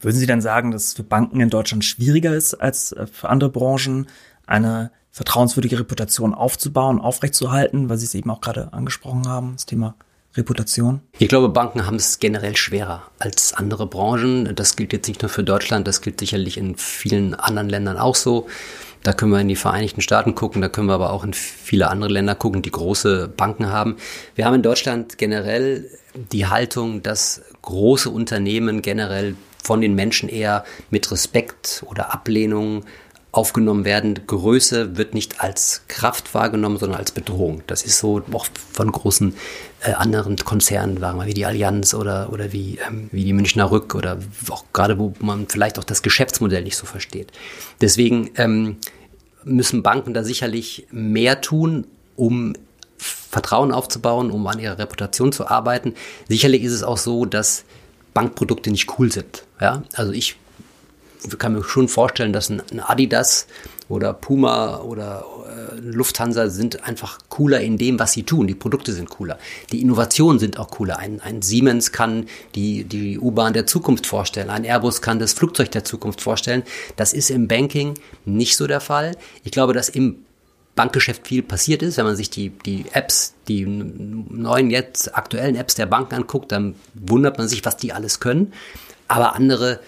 Würden 0.00 0.16
Sie 0.16 0.26
denn 0.26 0.40
sagen, 0.40 0.72
dass 0.72 0.86
es 0.86 0.94
für 0.94 1.04
Banken 1.04 1.40
in 1.40 1.48
Deutschland 1.48 1.84
schwieriger 1.84 2.34
ist 2.34 2.54
als 2.54 2.92
äh, 2.92 3.06
für 3.06 3.28
andere 3.28 3.50
Branchen, 3.50 4.08
eine 4.46 4.90
vertrauenswürdige 5.12 5.78
Reputation 5.78 6.34
aufzubauen, 6.34 7.00
aufrechtzuerhalten, 7.00 7.88
weil 7.88 7.98
Sie 7.98 8.06
es 8.06 8.14
eben 8.14 8.30
auch 8.30 8.40
gerade 8.40 8.72
angesprochen 8.72 9.28
haben, 9.28 9.52
das 9.52 9.66
Thema 9.66 9.94
Reputation? 10.36 11.00
Ich 11.18 11.28
glaube, 11.28 11.48
Banken 11.48 11.86
haben 11.86 11.96
es 11.96 12.18
generell 12.18 12.56
schwerer 12.56 13.02
als 13.18 13.52
andere 13.52 13.86
Branchen. 13.86 14.54
Das 14.54 14.76
gilt 14.76 14.92
jetzt 14.92 15.08
nicht 15.08 15.22
nur 15.22 15.28
für 15.28 15.44
Deutschland, 15.44 15.86
das 15.86 16.00
gilt 16.00 16.20
sicherlich 16.20 16.56
in 16.56 16.76
vielen 16.76 17.34
anderen 17.34 17.68
Ländern 17.68 17.98
auch 17.98 18.14
so. 18.14 18.46
Da 19.02 19.12
können 19.12 19.32
wir 19.32 19.40
in 19.40 19.48
die 19.48 19.56
Vereinigten 19.56 20.00
Staaten 20.00 20.34
gucken, 20.34 20.62
da 20.62 20.68
können 20.68 20.86
wir 20.86 20.94
aber 20.94 21.12
auch 21.12 21.24
in 21.24 21.34
viele 21.34 21.90
andere 21.90 22.10
Länder 22.10 22.36
gucken, 22.36 22.62
die 22.62 22.70
große 22.70 23.28
Banken 23.28 23.70
haben. 23.70 23.96
Wir 24.36 24.44
haben 24.44 24.54
in 24.54 24.62
Deutschland 24.62 25.18
generell 25.18 25.90
die 26.14 26.46
Haltung, 26.46 27.02
dass 27.02 27.42
große 27.62 28.08
Unternehmen 28.08 28.80
generell 28.80 29.34
von 29.62 29.80
den 29.80 29.94
Menschen 29.94 30.28
eher 30.28 30.64
mit 30.90 31.10
Respekt 31.10 31.84
oder 31.86 32.12
Ablehnung 32.12 32.84
aufgenommen 33.32 33.86
werden. 33.86 34.26
Größe 34.26 34.98
wird 34.98 35.14
nicht 35.14 35.40
als 35.40 35.82
Kraft 35.88 36.34
wahrgenommen, 36.34 36.76
sondern 36.76 36.98
als 36.98 37.12
Bedrohung. 37.12 37.62
Das 37.66 37.82
ist 37.82 37.98
so 37.98 38.22
auch 38.32 38.46
von 38.72 38.92
großen 38.92 39.34
äh, 39.80 39.92
anderen 39.92 40.36
Konzernen, 40.36 40.98
sagen 40.98 41.18
wir, 41.18 41.26
wie 41.26 41.34
die 41.34 41.46
Allianz 41.46 41.94
oder, 41.94 42.30
oder 42.30 42.52
wie, 42.52 42.78
ähm, 42.86 43.08
wie 43.10 43.24
die 43.24 43.32
Münchner 43.32 43.70
Rück 43.70 43.94
oder 43.94 44.18
auch 44.50 44.64
gerade, 44.74 44.98
wo 44.98 45.14
man 45.20 45.48
vielleicht 45.48 45.78
auch 45.78 45.84
das 45.84 46.02
Geschäftsmodell 46.02 46.62
nicht 46.62 46.76
so 46.76 46.84
versteht. 46.84 47.32
Deswegen 47.80 48.30
ähm, 48.36 48.76
müssen 49.44 49.82
Banken 49.82 50.12
da 50.12 50.24
sicherlich 50.24 50.86
mehr 50.90 51.40
tun, 51.40 51.86
um 52.16 52.52
Vertrauen 52.98 53.72
aufzubauen, 53.72 54.30
um 54.30 54.46
an 54.46 54.58
ihrer 54.58 54.78
Reputation 54.78 55.32
zu 55.32 55.48
arbeiten. 55.48 55.94
Sicherlich 56.28 56.62
ist 56.64 56.72
es 56.72 56.82
auch 56.82 56.98
so, 56.98 57.24
dass 57.24 57.64
Bankprodukte 58.12 58.70
nicht 58.70 58.98
cool 58.98 59.10
sind. 59.10 59.44
Ja? 59.58 59.84
Also 59.94 60.12
ich 60.12 60.36
kann 61.38 61.52
mir 61.52 61.64
schon 61.64 61.88
vorstellen, 61.88 62.32
dass 62.32 62.50
ein, 62.50 62.62
Adidas 62.80 63.46
oder 63.88 64.12
Puma 64.12 64.78
oder 64.78 65.24
äh, 65.46 65.80
Lufthansa 65.80 66.48
sind 66.48 66.84
einfach 66.84 67.18
cooler 67.28 67.60
in 67.60 67.78
dem, 67.78 67.98
was 67.98 68.12
sie 68.12 68.22
tun. 68.22 68.46
Die 68.46 68.54
Produkte 68.54 68.92
sind 68.92 69.10
cooler. 69.10 69.38
Die 69.70 69.82
Innovationen 69.82 70.38
sind 70.38 70.58
auch 70.58 70.70
cooler. 70.70 70.98
Ein, 70.98 71.20
ein 71.20 71.42
Siemens 71.42 71.92
kann 71.92 72.26
die, 72.54 72.84
die 72.84 73.18
U-Bahn 73.18 73.52
der 73.52 73.66
Zukunft 73.66 74.06
vorstellen. 74.06 74.50
Ein 74.50 74.64
Airbus 74.64 75.02
kann 75.02 75.18
das 75.18 75.32
Flugzeug 75.32 75.70
der 75.70 75.84
Zukunft 75.84 76.20
vorstellen. 76.20 76.62
Das 76.96 77.12
ist 77.12 77.30
im 77.30 77.48
Banking 77.48 77.94
nicht 78.24 78.56
so 78.56 78.66
der 78.66 78.80
Fall. 78.80 79.16
Ich 79.44 79.52
glaube, 79.52 79.72
dass 79.72 79.88
im 79.88 80.24
Bankgeschäft 80.74 81.26
viel 81.26 81.42
passiert 81.42 81.82
ist. 81.82 81.98
Wenn 81.98 82.06
man 82.06 82.16
sich 82.16 82.30
die, 82.30 82.50
die 82.50 82.86
Apps, 82.92 83.34
die 83.48 83.66
neuen 83.66 84.70
jetzt 84.70 85.14
aktuellen 85.14 85.56
Apps 85.56 85.74
der 85.74 85.86
Banken 85.86 86.14
anguckt, 86.14 86.50
dann 86.52 86.74
wundert 86.94 87.38
man 87.38 87.48
sich, 87.48 87.64
was 87.64 87.76
die 87.76 87.92
alles 87.92 88.20
können. 88.20 88.52
Aber 89.08 89.34
andere 89.34 89.80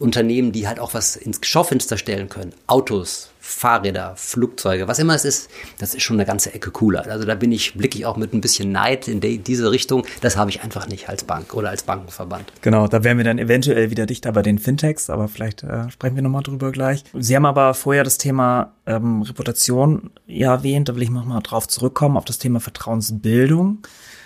Unternehmen, 0.00 0.50
die 0.50 0.66
halt 0.66 0.80
auch 0.80 0.94
was 0.94 1.14
ins 1.14 1.40
Schaufenster 1.42 1.98
stellen 1.98 2.28
können. 2.30 2.52
Autos, 2.66 3.30
Fahrräder, 3.38 4.14
Flugzeuge, 4.16 4.88
was 4.88 4.98
immer 4.98 5.14
es 5.14 5.26
ist, 5.26 5.50
das 5.78 5.94
ist 5.94 6.02
schon 6.02 6.16
eine 6.16 6.24
ganze 6.24 6.54
Ecke 6.54 6.70
cooler. 6.70 7.06
Also 7.06 7.26
da 7.26 7.34
bin 7.34 7.52
ich, 7.52 7.74
blicke 7.74 7.98
ich 7.98 8.06
auch 8.06 8.16
mit 8.16 8.32
ein 8.32 8.40
bisschen 8.40 8.72
Neid 8.72 9.08
in 9.08 9.20
die, 9.20 9.38
diese 9.38 9.70
Richtung. 9.70 10.06
Das 10.22 10.38
habe 10.38 10.48
ich 10.50 10.62
einfach 10.62 10.88
nicht 10.88 11.08
als 11.10 11.24
Bank 11.24 11.52
oder 11.52 11.68
als 11.68 11.82
Bankenverband. 11.82 12.50
Genau, 12.62 12.86
da 12.86 13.04
wären 13.04 13.18
wir 13.18 13.24
dann 13.24 13.38
eventuell 13.38 13.90
wieder 13.90 14.06
dichter 14.06 14.32
bei 14.32 14.40
den 14.40 14.58
Fintechs, 14.58 15.10
aber 15.10 15.28
vielleicht 15.28 15.62
äh, 15.64 15.90
sprechen 15.90 16.16
wir 16.16 16.22
nochmal 16.22 16.42
drüber 16.42 16.72
gleich. 16.72 17.04
Sie 17.12 17.36
haben 17.36 17.46
aber 17.46 17.74
vorher 17.74 18.04
das 18.04 18.16
Thema 18.16 18.72
ähm, 18.86 19.20
Reputation 19.22 20.10
ja 20.26 20.54
erwähnt, 20.54 20.88
da 20.88 20.96
will 20.96 21.02
ich 21.02 21.10
nochmal 21.10 21.42
drauf 21.42 21.68
zurückkommen, 21.68 22.16
auf 22.16 22.24
das 22.24 22.38
Thema 22.38 22.60
Vertrauensbildung. 22.60 23.78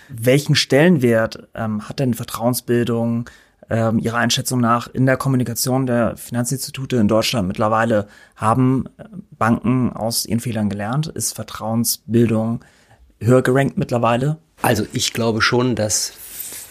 Welchen 0.07 0.55
Stellenwert 0.55 1.47
ähm, 1.53 1.89
hat 1.89 1.99
denn 1.99 2.13
Vertrauensbildung 2.13 3.29
ähm, 3.69 3.99
Ihrer 3.99 4.17
Einschätzung 4.17 4.59
nach 4.59 4.87
in 4.87 5.05
der 5.05 5.17
Kommunikation 5.17 5.85
der 5.85 6.17
Finanzinstitute 6.17 6.97
in 6.97 7.07
Deutschland 7.07 7.47
mittlerweile 7.47 8.07
haben 8.35 8.85
äh, 8.97 9.05
Banken 9.37 9.91
aus 9.93 10.25
ihren 10.25 10.39
Fehlern 10.39 10.69
gelernt? 10.69 11.07
Ist 11.07 11.33
Vertrauensbildung 11.33 12.63
höher 13.19 13.41
gerankt 13.41 13.77
mittlerweile? 13.77 14.37
Also 14.61 14.85
ich 14.93 15.13
glaube 15.13 15.41
schon, 15.41 15.75
dass 15.75 16.13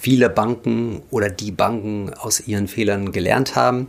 viele 0.01 0.29
Banken 0.29 1.03
oder 1.11 1.31
die 1.31 1.51
Banken 1.51 2.13
aus 2.15 2.47
ihren 2.47 2.69
Fehlern 2.69 3.13
gelernt 3.13 3.57
haben. 3.57 3.89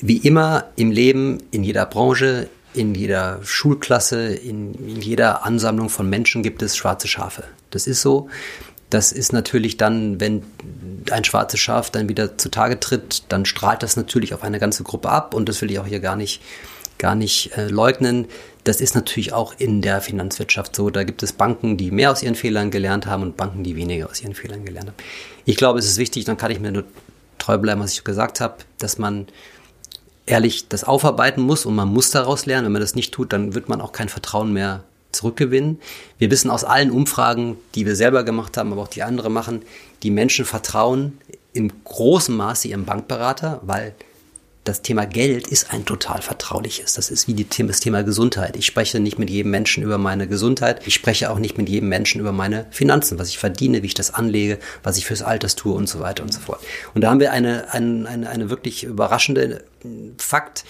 Wie 0.00 0.16
immer 0.16 0.64
im 0.76 0.90
Leben, 0.90 1.38
in 1.50 1.62
jeder 1.62 1.86
Branche, 1.86 2.48
in 2.74 2.94
jeder 2.94 3.40
Schulklasse, 3.42 4.34
in, 4.34 4.74
in 4.74 5.00
jeder 5.00 5.44
Ansammlung 5.44 5.88
von 5.88 6.08
Menschen 6.08 6.42
gibt 6.42 6.62
es 6.62 6.76
schwarze 6.76 7.08
Schafe. 7.08 7.44
Das 7.70 7.86
ist 7.86 8.00
so. 8.00 8.28
Das 8.90 9.12
ist 9.12 9.32
natürlich 9.32 9.76
dann, 9.76 10.20
wenn 10.20 10.42
ein 11.10 11.24
schwarzes 11.24 11.60
Schaf 11.60 11.90
dann 11.90 12.08
wieder 12.08 12.36
zutage 12.36 12.78
tritt, 12.80 13.22
dann 13.28 13.44
strahlt 13.44 13.82
das 13.82 13.96
natürlich 13.96 14.34
auf 14.34 14.42
eine 14.42 14.58
ganze 14.58 14.82
Gruppe 14.82 15.10
ab 15.10 15.32
und 15.32 15.48
das 15.48 15.62
will 15.62 15.70
ich 15.70 15.78
auch 15.78 15.86
hier 15.86 16.00
gar 16.00 16.16
nicht, 16.16 16.42
gar 16.98 17.14
nicht 17.14 17.56
äh, 17.56 17.68
leugnen. 17.68 18.26
Das 18.64 18.80
ist 18.80 18.94
natürlich 18.94 19.32
auch 19.32 19.54
in 19.58 19.80
der 19.80 20.00
Finanzwirtschaft 20.00 20.74
so. 20.76 20.90
Da 20.90 21.04
gibt 21.04 21.22
es 21.22 21.32
Banken, 21.32 21.76
die 21.76 21.90
mehr 21.90 22.10
aus 22.10 22.22
ihren 22.22 22.34
Fehlern 22.34 22.70
gelernt 22.70 23.06
haben 23.06 23.22
und 23.22 23.36
Banken, 23.36 23.62
die 23.62 23.76
weniger 23.76 24.10
aus 24.10 24.20
ihren 24.20 24.34
Fehlern 24.34 24.64
gelernt 24.64 24.88
haben. 24.88 24.96
Ich 25.44 25.56
glaube, 25.56 25.78
es 25.78 25.86
ist 25.86 25.96
wichtig, 25.96 26.24
dann 26.24 26.36
kann 26.36 26.50
ich 26.50 26.60
mir 26.60 26.72
nur 26.72 26.84
treu 27.38 27.58
bleiben, 27.58 27.80
was 27.80 27.92
ich 27.92 28.04
gesagt 28.04 28.40
habe, 28.40 28.56
dass 28.78 28.98
man 28.98 29.28
ehrlich 30.26 30.68
das 30.68 30.84
aufarbeiten 30.84 31.42
muss 31.42 31.64
und 31.64 31.74
man 31.74 31.88
muss 31.88 32.10
daraus 32.10 32.44
lernen. 32.44 32.66
Wenn 32.66 32.72
man 32.72 32.82
das 32.82 32.94
nicht 32.94 33.12
tut, 33.14 33.32
dann 33.32 33.54
wird 33.54 33.68
man 33.68 33.80
auch 33.80 33.92
kein 33.92 34.08
Vertrauen 34.08 34.52
mehr 34.52 34.84
zurückgewinnen. 35.12 35.80
Wir 36.18 36.30
wissen 36.30 36.50
aus 36.50 36.64
allen 36.64 36.90
Umfragen, 36.90 37.56
die 37.74 37.86
wir 37.86 37.96
selber 37.96 38.24
gemacht 38.24 38.56
haben, 38.56 38.72
aber 38.72 38.82
auch 38.82 38.88
die 38.88 39.02
andere 39.02 39.30
machen, 39.30 39.62
die 40.02 40.10
Menschen 40.10 40.44
vertrauen 40.44 41.18
im 41.52 41.70
großen 41.84 42.36
Maße 42.36 42.68
ihrem 42.68 42.84
Bankberater, 42.84 43.60
weil 43.62 43.94
das 44.64 44.82
Thema 44.82 45.06
Geld 45.06 45.48
ist 45.48 45.72
ein 45.72 45.86
total 45.86 46.20
vertrauliches. 46.20 46.94
Das 46.94 47.10
ist 47.10 47.26
wie 47.26 47.34
die, 47.34 47.46
das 47.66 47.80
Thema 47.80 48.02
Gesundheit. 48.02 48.56
Ich 48.56 48.66
spreche 48.66 49.00
nicht 49.00 49.18
mit 49.18 49.30
jedem 49.30 49.50
Menschen 49.50 49.82
über 49.82 49.96
meine 49.96 50.28
Gesundheit. 50.28 50.86
Ich 50.86 50.94
spreche 50.94 51.30
auch 51.30 51.38
nicht 51.38 51.56
mit 51.56 51.68
jedem 51.68 51.88
Menschen 51.88 52.20
über 52.20 52.32
meine 52.32 52.66
Finanzen, 52.70 53.18
was 53.18 53.30
ich 53.30 53.38
verdiene, 53.38 53.82
wie 53.82 53.86
ich 53.86 53.94
das 53.94 54.12
anlege, 54.12 54.58
was 54.82 54.98
ich 54.98 55.06
fürs 55.06 55.22
Alters 55.22 55.56
tue 55.56 55.74
und 55.74 55.88
so 55.88 56.00
weiter 56.00 56.22
und 56.22 56.32
so 56.32 56.40
fort. 56.40 56.60
Und 56.94 57.00
da 57.00 57.10
haben 57.10 57.20
wir 57.20 57.32
eine, 57.32 57.72
eine, 57.72 58.06
eine, 58.06 58.28
eine 58.28 58.50
wirklich 58.50 58.84
überraschende 58.84 59.64
Fakt. 60.18 60.64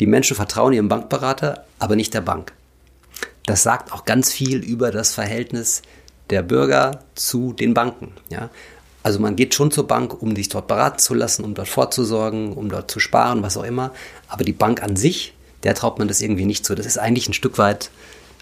Die 0.00 0.06
Menschen 0.06 0.36
vertrauen 0.36 0.74
ihrem 0.74 0.88
Bankberater, 0.88 1.64
aber 1.78 1.96
nicht 1.96 2.12
der 2.12 2.20
Bank. 2.20 2.52
Das 3.50 3.64
sagt 3.64 3.92
auch 3.92 4.04
ganz 4.04 4.32
viel 4.32 4.58
über 4.58 4.92
das 4.92 5.12
Verhältnis 5.12 5.82
der 6.30 6.42
Bürger 6.42 7.00
zu 7.16 7.52
den 7.52 7.74
Banken. 7.74 8.12
Ja? 8.28 8.48
Also 9.02 9.18
man 9.18 9.34
geht 9.34 9.54
schon 9.54 9.72
zur 9.72 9.88
Bank, 9.88 10.22
um 10.22 10.36
sich 10.36 10.48
dort 10.48 10.68
beraten 10.68 11.00
zu 11.00 11.14
lassen, 11.14 11.44
um 11.44 11.54
dort 11.54 11.66
vorzusorgen, 11.66 12.52
um 12.52 12.68
dort 12.68 12.92
zu 12.92 13.00
sparen, 13.00 13.42
was 13.42 13.56
auch 13.56 13.64
immer. 13.64 13.90
Aber 14.28 14.44
die 14.44 14.52
Bank 14.52 14.84
an 14.84 14.94
sich, 14.94 15.34
der 15.64 15.74
traut 15.74 15.98
man 15.98 16.06
das 16.06 16.20
irgendwie 16.20 16.44
nicht 16.44 16.64
zu. 16.64 16.76
Das 16.76 16.86
ist 16.86 16.96
eigentlich 16.96 17.28
ein 17.28 17.32
Stück 17.32 17.58
weit 17.58 17.90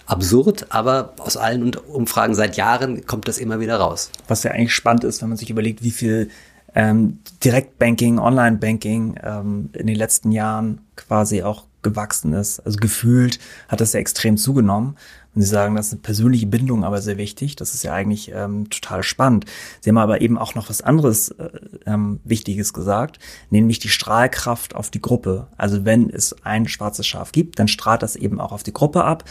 absurd, 0.05 0.67
aber 0.69 1.15
aus 1.17 1.39
allen 1.39 1.75
Umfragen 1.75 2.35
seit 2.35 2.59
Jahren 2.59 3.07
kommt 3.07 3.29
das 3.29 3.39
immer 3.39 3.61
wieder 3.61 3.77
raus. 3.77 4.11
Was 4.27 4.43
ja 4.43 4.51
eigentlich 4.51 4.75
spannend 4.75 5.05
ist, 5.05 5.23
wenn 5.23 5.31
man 5.31 5.39
sich 5.39 5.49
überlegt, 5.49 5.83
wie 5.83 5.91
viel 5.91 6.29
ähm, 6.75 7.21
Direktbanking, 7.43 8.19
Online-Banking 8.19 9.19
ähm, 9.23 9.71
in 9.73 9.87
den 9.87 9.97
letzten 9.97 10.33
Jahren 10.33 10.83
quasi 10.97 11.43
auch 11.43 11.65
gewachsen 11.83 12.33
ist. 12.33 12.61
Also 12.61 12.79
gefühlt 12.79 13.39
hat 13.69 13.81
das 13.81 13.93
ja 13.93 14.01
extrem 14.01 14.37
zugenommen. 14.37 14.97
Und 15.35 15.43
Sie 15.43 15.49
sagen, 15.49 15.77
das 15.77 15.89
ist 15.89 15.93
eine 15.93 16.03
persönliche 16.03 16.47
Bindung 16.47 16.85
aber 16.85 17.01
sehr 17.01 17.17
wichtig. 17.17 17.57
Das 17.57 17.75
ist 17.75 17.83
ja 17.85 17.93
eigentlich 17.93 18.33
ähm, 18.35 18.69
total 18.71 19.03
spannend. 19.03 19.45
Sie 19.81 19.91
haben 19.91 19.99
aber 19.99 20.21
eben 20.21 20.39
auch 20.39 20.55
noch 20.55 20.69
was 20.69 20.83
anderes 20.83 21.31
äh, 21.31 21.51
ähm, 21.87 22.21
Wichtiges 22.25 22.73
gesagt, 22.73 23.19
nämlich 23.51 23.79
die 23.79 23.89
Strahlkraft 23.89 24.75
auf 24.75 24.91
die 24.91 25.03
Gruppe. 25.03 25.47
Also 25.57 25.85
wenn 25.85 26.11
es 26.11 26.35
ein 26.45 26.67
schwarzes 26.67 27.07
Schaf 27.07 27.33
gibt, 27.33 27.59
dann 27.59 27.69
strahlt 27.69 28.03
das 28.03 28.17
eben 28.17 28.41
auch 28.41 28.53
auf 28.53 28.63
die 28.63 28.73
Gruppe 28.73 29.05
ab. 29.05 29.25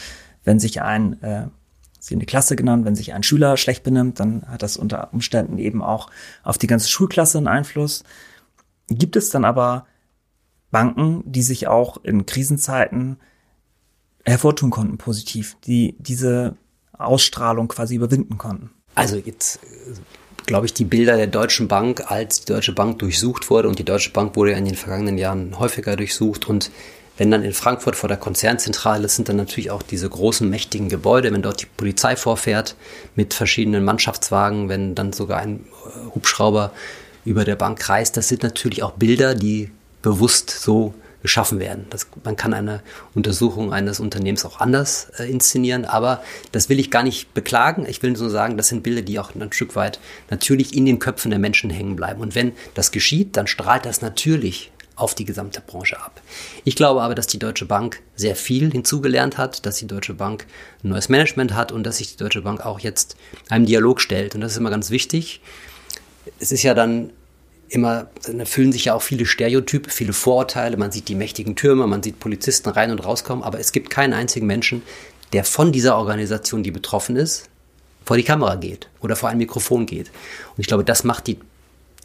Wenn 0.43 0.59
sich 0.59 0.81
ein 0.81 1.21
äh, 1.21 1.47
Sie 1.99 2.13
haben 2.13 2.19
die 2.21 2.25
Klasse 2.25 2.55
genannt, 2.55 2.85
wenn 2.85 2.95
sich 2.95 3.13
ein 3.13 3.23
Schüler 3.23 3.57
schlecht 3.57 3.83
benimmt, 3.83 4.19
dann 4.21 4.43
hat 4.47 4.63
das 4.63 4.77
unter 4.77 5.13
Umständen 5.13 5.57
eben 5.57 5.81
auch 5.81 6.09
auf 6.43 6.57
die 6.57 6.67
ganze 6.67 6.87
Schulklasse 6.87 7.37
einen 7.37 7.47
Einfluss. 7.47 8.03
Gibt 8.87 9.17
es 9.17 9.29
dann 9.29 9.43
aber 9.43 9.85
Banken, 10.71 11.23
die 11.25 11.41
sich 11.41 11.67
auch 11.67 12.03
in 12.03 12.25
Krisenzeiten 12.25 13.17
hervortun 14.25 14.69
konnten, 14.69 14.97
positiv, 14.97 15.55
die 15.65 15.95
diese 15.99 16.57
Ausstrahlung 16.97 17.67
quasi 17.67 17.95
überwinden 17.95 18.37
konnten. 18.37 18.71
Also 18.95 19.17
jetzt 19.17 19.59
glaube 20.47 20.65
ich, 20.65 20.73
die 20.73 20.85
Bilder 20.85 21.17
der 21.17 21.27
Deutschen 21.27 21.67
Bank, 21.67 22.09
als 22.09 22.41
die 22.41 22.51
Deutsche 22.51 22.73
Bank 22.73 22.99
durchsucht 22.99 23.49
wurde. 23.51 23.67
Und 23.67 23.77
die 23.77 23.85
Deutsche 23.85 24.09
Bank 24.09 24.35
wurde 24.35 24.51
ja 24.51 24.57
in 24.57 24.65
den 24.65 24.75
vergangenen 24.75 25.17
Jahren 25.17 25.59
häufiger 25.59 25.95
durchsucht. 25.95 26.47
Und 26.47 26.71
wenn 27.17 27.29
dann 27.29 27.43
in 27.43 27.53
Frankfurt 27.53 27.95
vor 27.95 28.07
der 28.07 28.17
Konzernzentrale 28.17 29.07
sind 29.09 29.29
dann 29.29 29.35
natürlich 29.35 29.69
auch 29.69 29.83
diese 29.83 30.09
großen, 30.09 30.49
mächtigen 30.49 30.89
Gebäude, 30.89 31.31
wenn 31.31 31.41
dort 31.41 31.61
die 31.61 31.65
Polizei 31.65 32.15
vorfährt 32.15 32.75
mit 33.15 33.33
verschiedenen 33.33 33.83
Mannschaftswagen, 33.83 34.69
wenn 34.69 34.95
dann 34.95 35.13
sogar 35.13 35.39
ein 35.39 35.65
äh, 35.85 36.15
Hubschrauber 36.15 36.71
über 37.25 37.43
der 37.43 37.55
Bank 37.55 37.79
kreist, 37.79 38.17
das 38.17 38.29
sind 38.29 38.43
natürlich 38.43 38.83
auch 38.83 38.93
Bilder, 38.93 39.35
die 39.35 39.69
bewusst 40.01 40.49
so 40.49 40.93
geschaffen 41.21 41.59
werden. 41.59 41.87
Das, 41.89 42.07
man 42.23 42.35
kann 42.35 42.53
eine 42.53 42.81
Untersuchung 43.13 43.73
eines 43.73 43.99
Unternehmens 43.99 44.45
auch 44.45 44.59
anders 44.59 45.11
äh, 45.17 45.29
inszenieren, 45.29 45.85
aber 45.85 46.23
das 46.51 46.69
will 46.69 46.79
ich 46.79 46.91
gar 46.91 47.03
nicht 47.03 47.33
beklagen. 47.33 47.85
Ich 47.87 48.01
will 48.03 48.11
nur 48.11 48.29
sagen, 48.29 48.55
das 48.55 48.67
sind 48.69 48.83
Bilder, 48.83 49.01
die 49.01 49.19
auch 49.19 49.33
ein 49.35 49.51
Stück 49.51 49.75
weit 49.75 49.99
natürlich 50.29 50.75
in 50.75 50.85
den 50.85 50.99
Köpfen 50.99 51.31
der 51.31 51.39
Menschen 51.39 51.69
hängen 51.69 51.95
bleiben. 51.95 52.21
Und 52.21 52.35
wenn 52.35 52.53
das 52.75 52.91
geschieht, 52.91 53.35
dann 53.35 53.47
strahlt 53.47 53.85
das 53.85 54.01
natürlich 54.01 54.71
auf 54.95 55.13
die 55.13 55.25
gesamte 55.25 55.61
Branche 55.61 55.99
ab. 55.99 56.21
Ich 56.63 56.75
glaube 56.75 57.01
aber, 57.01 57.13
dass 57.13 57.27
die 57.27 57.39
Deutsche 57.39 57.65
Bank 57.65 58.01
sehr 58.15 58.35
viel 58.35 58.71
hinzugelernt 58.71 59.37
hat, 59.37 59.65
dass 59.65 59.77
die 59.77 59.85
Deutsche 59.85 60.15
Bank 60.15 60.47
ein 60.83 60.89
neues 60.89 61.07
Management 61.07 61.53
hat 61.53 61.71
und 61.71 61.83
dass 61.83 61.97
sich 61.97 62.11
die 62.11 62.17
Deutsche 62.17 62.41
Bank 62.41 62.65
auch 62.65 62.79
jetzt 62.79 63.15
einem 63.49 63.65
Dialog 63.65 64.01
stellt. 64.01 64.33
Und 64.33 64.41
das 64.41 64.53
ist 64.53 64.57
immer 64.57 64.71
ganz 64.71 64.89
wichtig. 64.89 65.41
Es 66.39 66.51
ist 66.51 66.63
ja 66.63 66.73
dann 66.73 67.11
immer, 67.69 68.07
dann 68.25 68.39
erfüllen 68.39 68.71
sich 68.71 68.85
ja 68.85 68.93
auch 68.93 69.01
viele 69.01 69.25
Stereotype, 69.25 69.89
viele 69.89 70.13
Vorurteile. 70.13 70.77
Man 70.77 70.91
sieht 70.91 71.07
die 71.07 71.15
mächtigen 71.15 71.55
Türme, 71.55 71.87
man 71.87 72.03
sieht 72.03 72.19
Polizisten 72.19 72.69
rein 72.69 72.91
und 72.91 72.99
rauskommen, 72.99 73.43
aber 73.43 73.59
es 73.59 73.71
gibt 73.71 73.89
keinen 73.89 74.13
einzigen 74.13 74.47
Menschen, 74.47 74.81
der 75.33 75.43
von 75.43 75.71
dieser 75.71 75.97
Organisation, 75.97 76.63
die 76.63 76.71
betroffen 76.71 77.15
ist, 77.15 77.49
vor 78.05 78.17
die 78.17 78.23
Kamera 78.23 78.55
geht 78.55 78.87
oder 79.01 79.15
vor 79.15 79.29
ein 79.29 79.37
Mikrofon 79.37 79.85
geht. 79.85 80.07
Und 80.07 80.59
ich 80.59 80.67
glaube, 80.67 80.85
das 80.85 81.03
macht 81.03 81.27
die, 81.27 81.39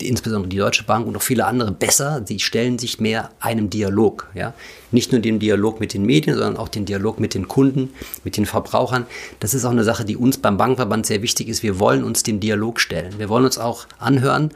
insbesondere 0.01 0.49
die 0.49 0.57
Deutsche 0.57 0.83
Bank 0.83 1.07
und 1.07 1.17
auch 1.17 1.23
viele 1.23 1.47
andere 1.47 1.71
besser. 1.71 2.23
Sie 2.27 2.41
stellen 2.41 2.81
sich 2.81 2.99
mehr 2.99 3.31
einem 3.39 3.71
Dialog, 3.71 4.29
ja. 4.35 4.53
Nicht 4.91 5.13
nur 5.13 5.21
dem 5.21 5.39
Dialog 5.39 5.79
mit 5.79 5.95
den 5.95 6.05
Medien, 6.05 6.37
sondern 6.37 6.57
auch 6.57 6.69
den 6.69 6.85
Dialog 6.87 7.21
mit 7.21 7.35
den 7.35 7.47
Kunden, 7.47 7.91
mit 8.25 8.37
den 8.37 8.47
Verbrauchern. 8.47 9.07
Das 9.39 9.55
ist 9.55 9.65
auch 9.65 9.71
eine 9.71 9.85
Sache, 9.85 10.05
die 10.05 10.17
uns 10.17 10.39
beim 10.39 10.57
Bankenverband 10.57 11.07
sehr 11.07 11.23
wichtig 11.23 11.49
ist. 11.49 11.63
Wir 11.63 11.79
wollen 11.79 12.03
uns 12.03 12.25
dem 12.25 12.41
Dialog 12.41 12.81
stellen. 12.81 13.15
Wir 13.19 13.29
wollen 13.29 13.45
uns 13.45 13.59
auch 13.59 13.87
anhören, 13.99 14.51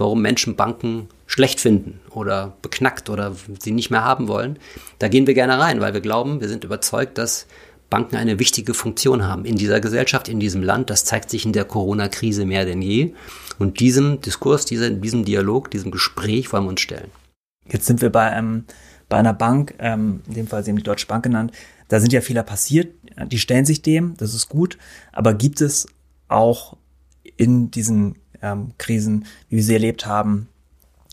warum 0.00 0.22
Menschen 0.22 0.56
Banken 0.56 1.08
schlecht 1.26 1.60
finden 1.60 2.00
oder 2.10 2.56
beknackt 2.62 3.08
oder 3.08 3.36
sie 3.60 3.70
nicht 3.70 3.90
mehr 3.90 4.04
haben 4.04 4.26
wollen. 4.26 4.58
Da 4.98 5.08
gehen 5.08 5.26
wir 5.26 5.34
gerne 5.34 5.58
rein, 5.58 5.80
weil 5.80 5.94
wir 5.94 6.00
glauben, 6.00 6.40
wir 6.40 6.48
sind 6.48 6.64
überzeugt, 6.64 7.18
dass 7.18 7.46
Banken 7.88 8.16
eine 8.16 8.38
wichtige 8.38 8.72
Funktion 8.72 9.24
haben 9.24 9.44
in 9.44 9.56
dieser 9.56 9.80
Gesellschaft, 9.80 10.28
in 10.28 10.40
diesem 10.40 10.62
Land. 10.62 10.90
Das 10.90 11.04
zeigt 11.04 11.28
sich 11.28 11.44
in 11.44 11.52
der 11.52 11.64
Corona-Krise 11.64 12.46
mehr 12.46 12.64
denn 12.64 12.82
je. 12.82 13.14
Und 13.58 13.80
diesem 13.80 14.20
Diskurs, 14.20 14.64
diesem, 14.64 15.24
Dialog, 15.24 15.70
diesem 15.70 15.90
Gespräch 15.90 16.52
wollen 16.52 16.64
wir 16.64 16.70
uns 16.70 16.80
stellen. 16.80 17.10
Jetzt 17.68 17.86
sind 17.86 18.00
wir 18.00 18.10
bei, 18.10 18.32
ähm, 18.32 18.64
bei 19.08 19.18
einer 19.18 19.34
Bank, 19.34 19.74
ähm, 19.80 20.22
in 20.28 20.34
dem 20.34 20.46
Fall 20.46 20.64
Sie 20.64 20.70
haben 20.70 20.78
die 20.78 20.82
Deutsche 20.82 21.06
Bank 21.06 21.24
genannt. 21.24 21.52
Da 21.88 21.98
sind 21.98 22.12
ja 22.12 22.20
Fehler 22.20 22.44
passiert. 22.44 22.94
Die 23.26 23.38
stellen 23.38 23.64
sich 23.64 23.82
dem, 23.82 24.16
das 24.16 24.34
ist 24.34 24.48
gut. 24.48 24.78
Aber 25.12 25.34
gibt 25.34 25.60
es 25.60 25.86
auch 26.28 26.76
in 27.36 27.72
diesen 27.72 28.19
ähm, 28.42 28.72
Krisen, 28.78 29.26
wie 29.48 29.56
wir 29.56 29.64
sie 29.64 29.74
erlebt 29.74 30.06
haben, 30.06 30.48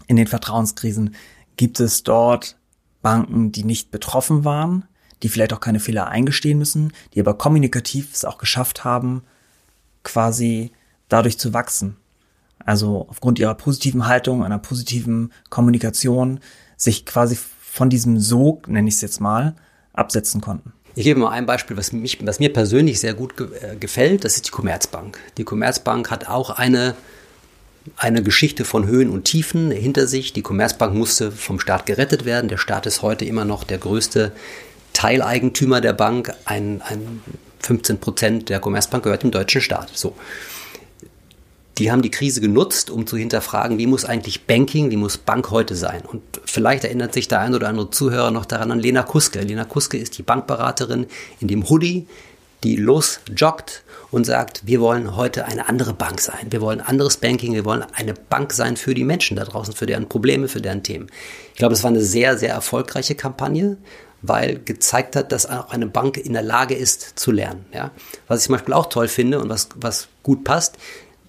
in 0.07 0.15
den 0.15 0.27
Vertrauenskrisen, 0.27 1.15
gibt 1.57 1.79
es 1.79 2.03
dort 2.03 2.57
Banken, 3.01 3.51
die 3.51 3.63
nicht 3.63 3.91
betroffen 3.91 4.45
waren, 4.45 4.85
die 5.23 5.29
vielleicht 5.29 5.53
auch 5.53 5.59
keine 5.59 5.79
Fehler 5.79 6.07
eingestehen 6.07 6.57
müssen, 6.57 6.93
die 7.13 7.19
aber 7.19 7.37
kommunikativ 7.37 8.13
es 8.13 8.25
auch 8.25 8.37
geschafft 8.37 8.83
haben, 8.83 9.23
quasi 10.03 10.71
dadurch 11.09 11.37
zu 11.37 11.53
wachsen. 11.53 11.97
Also 12.59 13.07
aufgrund 13.09 13.39
ihrer 13.39 13.55
positiven 13.55 14.07
Haltung, 14.07 14.43
einer 14.43 14.59
positiven 14.59 15.31
Kommunikation, 15.49 16.39
sich 16.75 17.05
quasi 17.05 17.37
von 17.59 17.89
diesem 17.89 18.19
Sog, 18.19 18.67
nenne 18.67 18.87
ich 18.89 18.95
es 18.95 19.01
jetzt 19.01 19.21
mal, 19.21 19.55
absetzen 19.93 20.41
konnten. 20.41 20.73
Ich 20.97 21.03
gebe 21.03 21.19
mal 21.19 21.29
ein 21.29 21.45
Beispiel, 21.45 21.77
was, 21.77 21.91
mich, 21.91 22.17
was 22.25 22.39
mir 22.39 22.51
persönlich 22.51 22.99
sehr 22.99 23.13
gut 23.13 23.37
ge 23.37 23.49
äh, 23.61 23.75
gefällt, 23.75 24.23
das 24.23 24.35
ist 24.35 24.47
die 24.47 24.51
Commerzbank. 24.51 25.19
Die 25.37 25.43
Commerzbank 25.43 26.09
hat 26.09 26.27
auch 26.27 26.49
eine 26.49 26.95
eine 27.95 28.23
Geschichte 28.23 28.65
von 28.65 28.87
Höhen 28.87 29.11
und 29.11 29.25
Tiefen 29.25 29.69
hinter 29.69 30.07
sich. 30.07 30.33
Die 30.33 30.41
Commerzbank 30.41 30.95
musste 30.95 31.31
vom 31.31 31.59
Staat 31.59 31.85
gerettet 31.85 32.25
werden. 32.25 32.49
Der 32.49 32.57
Staat 32.57 32.87
ist 32.87 33.03
heute 33.03 33.25
immer 33.25 33.45
noch 33.45 33.63
der 33.63 33.77
größte 33.77 34.31
Teileigentümer 34.93 35.81
der 35.81 35.93
Bank. 35.93 36.33
Ein, 36.45 36.81
ein 36.81 37.21
15 37.59 37.99
Prozent 37.99 38.49
der 38.49 38.59
Commerzbank 38.59 39.03
gehört 39.03 39.21
dem 39.21 39.31
deutschen 39.31 39.61
Staat. 39.61 39.91
So. 39.93 40.15
Die 41.77 41.91
haben 41.91 42.01
die 42.01 42.11
Krise 42.11 42.41
genutzt, 42.41 42.89
um 42.89 43.05
zu 43.05 43.17
hinterfragen, 43.17 43.77
wie 43.77 43.85
muss 43.85 44.03
eigentlich 44.03 44.45
Banking, 44.45 44.89
wie 44.89 44.95
muss 44.95 45.17
Bank 45.17 45.51
heute 45.51 45.75
sein? 45.75 46.01
Und 46.05 46.23
vielleicht 46.45 46.83
erinnert 46.83 47.13
sich 47.13 47.27
der 47.27 47.39
ein 47.39 47.53
oder 47.53 47.67
andere 47.67 47.91
Zuhörer 47.91 48.31
noch 48.31 48.45
daran 48.45 48.71
an 48.71 48.79
Lena 48.79 49.03
Kuske. 49.03 49.41
Lena 49.41 49.63
Kuske 49.63 49.97
ist 49.97 50.17
die 50.17 50.23
Bankberaterin 50.23 51.05
in 51.39 51.47
dem 51.47 51.69
Hoodie, 51.69 52.07
die 52.63 52.75
losjoggt 52.77 53.83
und 54.09 54.25
sagt, 54.25 54.65
wir 54.65 54.81
wollen 54.81 55.15
heute 55.15 55.45
eine 55.45 55.69
andere 55.69 55.93
Bank 55.93 56.19
sein. 56.19 56.47
Wir 56.49 56.61
wollen 56.61 56.81
anderes 56.81 57.17
Banking, 57.17 57.53
wir 57.53 57.65
wollen 57.65 57.85
eine 57.93 58.13
Bank 58.13 58.53
sein 58.53 58.77
für 58.77 58.95
die 58.95 59.03
Menschen 59.03 59.37
da 59.37 59.43
draußen, 59.43 59.75
für 59.75 59.85
deren 59.85 60.09
Probleme, 60.09 60.47
für 60.47 60.61
deren 60.61 60.81
Themen. 60.81 61.07
Ich 61.51 61.59
glaube, 61.59 61.73
es 61.73 61.83
war 61.83 61.91
eine 61.91 62.01
sehr, 62.01 62.37
sehr 62.37 62.49
erfolgreiche 62.49 63.13
Kampagne, 63.13 63.77
weil 64.23 64.59
gezeigt 64.59 65.15
hat, 65.15 65.31
dass 65.31 65.47
auch 65.47 65.69
eine 65.69 65.85
Bank 65.85 66.17
in 66.17 66.33
der 66.33 66.41
Lage 66.41 66.73
ist 66.73 67.19
zu 67.19 67.31
lernen. 67.31 67.65
Ja? 67.71 67.91
Was 68.27 68.39
ich 68.39 68.45
zum 68.47 68.53
Beispiel 68.55 68.73
auch 68.73 68.87
toll 68.87 69.07
finde 69.07 69.39
und 69.39 69.49
was, 69.49 69.69
was 69.75 70.07
gut 70.23 70.43
passt, 70.43 70.77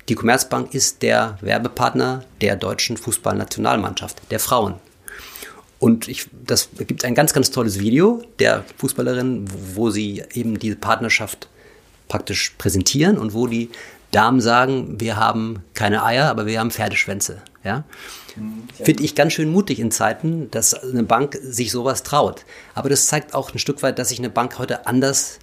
die 0.09 0.15
Commerzbank 0.15 0.75
ist 0.75 1.03
der 1.03 1.39
Werbepartner 1.41 2.25
der 2.41 2.57
deutschen 2.57 2.97
Fußballnationalmannschaft, 2.97 4.19
der 4.31 4.41
Frauen. 4.41 4.77
Und 5.79 6.09
ich, 6.09 6.27
das 6.45 6.71
gibt 6.77 7.05
ein 7.05 7.15
ganz, 7.15 7.33
ganz 7.33 7.51
tolles 7.51 7.79
Video 7.79 8.23
der 8.39 8.65
Fußballerin, 8.79 9.45
wo 9.75 9.91
sie 9.91 10.25
eben 10.33 10.59
diese 10.59 10.77
Partnerschaft 10.77 11.49
praktisch 12.09 12.55
präsentieren 12.59 13.19
und 13.19 13.35
wo 13.35 13.47
die 13.47 13.71
Damen 14.11 14.41
sagen, 14.41 14.99
wir 14.99 15.17
haben 15.17 15.63
keine 15.75 16.03
Eier, 16.03 16.31
aber 16.31 16.47
wir 16.47 16.59
haben 16.59 16.71
Pferdeschwänze. 16.71 17.43
Ja? 17.63 17.85
Finde 18.83 19.03
ich 19.03 19.15
ganz 19.15 19.35
schön 19.35 19.53
mutig 19.53 19.79
in 19.79 19.91
Zeiten, 19.91 20.51
dass 20.51 20.75
eine 20.75 21.03
Bank 21.03 21.39
sich 21.43 21.71
sowas 21.71 22.03
traut. 22.03 22.45
Aber 22.75 22.89
das 22.89 23.07
zeigt 23.07 23.35
auch 23.35 23.53
ein 23.53 23.59
Stück 23.59 23.83
weit, 23.83 23.99
dass 23.99 24.09
sich 24.09 24.19
eine 24.19 24.31
Bank 24.31 24.59
heute 24.59 24.87
anders 24.87 25.39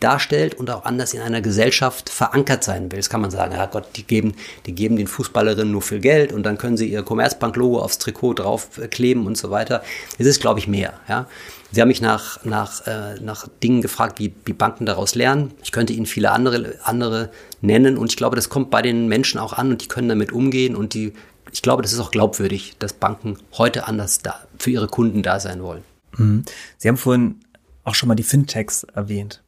darstellt 0.00 0.54
und 0.54 0.70
auch 0.70 0.84
anders 0.84 1.14
in 1.14 1.20
einer 1.20 1.40
Gesellschaft 1.40 2.08
verankert 2.08 2.62
sein 2.62 2.90
will. 2.90 2.98
Das 2.98 3.10
kann 3.10 3.20
man 3.20 3.30
sagen, 3.30 3.52
ja 3.54 3.66
Gott, 3.66 3.84
die 3.96 4.04
geben, 4.04 4.34
die 4.66 4.74
geben 4.74 4.96
den 4.96 5.06
Fußballerinnen 5.06 5.72
nur 5.72 5.82
viel 5.82 6.00
Geld 6.00 6.32
und 6.32 6.44
dann 6.44 6.58
können 6.58 6.76
sie 6.76 6.88
ihr 6.88 7.02
Commerzbank-Logo 7.02 7.80
aufs 7.80 7.98
Trikot 7.98 8.34
draufkleben 8.34 9.26
und 9.26 9.36
so 9.36 9.50
weiter. 9.50 9.82
Es 10.18 10.26
ist, 10.26 10.40
glaube 10.40 10.60
ich, 10.60 10.68
mehr. 10.68 10.94
Ja. 11.08 11.26
Sie 11.72 11.80
haben 11.80 11.88
mich 11.88 12.00
nach, 12.00 12.44
nach, 12.44 12.86
äh, 12.86 13.20
nach 13.20 13.48
Dingen 13.62 13.82
gefragt, 13.82 14.18
wie, 14.20 14.32
wie 14.44 14.52
Banken 14.52 14.86
daraus 14.86 15.14
lernen. 15.14 15.52
Ich 15.62 15.72
könnte 15.72 15.92
Ihnen 15.92 16.06
viele 16.06 16.30
andere, 16.30 16.76
andere 16.84 17.30
nennen 17.60 17.98
und 17.98 18.10
ich 18.10 18.16
glaube, 18.16 18.36
das 18.36 18.48
kommt 18.48 18.70
bei 18.70 18.82
den 18.82 19.08
Menschen 19.08 19.38
auch 19.38 19.52
an 19.52 19.70
und 19.70 19.82
die 19.82 19.88
können 19.88 20.08
damit 20.08 20.32
umgehen 20.32 20.76
und 20.76 20.94
die, 20.94 21.12
ich 21.52 21.62
glaube, 21.62 21.82
das 21.82 21.92
ist 21.92 21.98
auch 21.98 22.10
glaubwürdig, 22.10 22.76
dass 22.78 22.92
Banken 22.92 23.36
heute 23.58 23.86
anders 23.86 24.20
da, 24.20 24.40
für 24.58 24.70
ihre 24.70 24.86
Kunden 24.86 25.22
da 25.22 25.40
sein 25.40 25.62
wollen. 25.62 25.82
Mhm. 26.16 26.44
Sie 26.78 26.88
haben 26.88 26.96
vorhin 26.96 27.40
auch 27.84 27.94
schon 27.94 28.08
mal 28.08 28.14
die 28.14 28.22
Fintechs 28.22 28.84
erwähnt. 28.84 29.42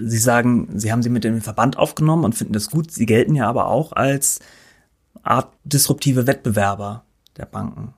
Sie 0.00 0.18
sagen, 0.18 0.68
Sie 0.78 0.92
haben 0.92 1.02
sie 1.02 1.08
mit 1.08 1.24
dem 1.24 1.40
Verband 1.40 1.76
aufgenommen 1.76 2.24
und 2.24 2.34
finden 2.34 2.52
das 2.52 2.70
gut. 2.70 2.90
Sie 2.90 3.06
gelten 3.06 3.34
ja 3.34 3.48
aber 3.48 3.66
auch 3.66 3.92
als 3.92 4.40
Art 5.22 5.52
disruptive 5.64 6.26
Wettbewerber 6.26 7.04
der 7.36 7.46
Banken. 7.46 7.94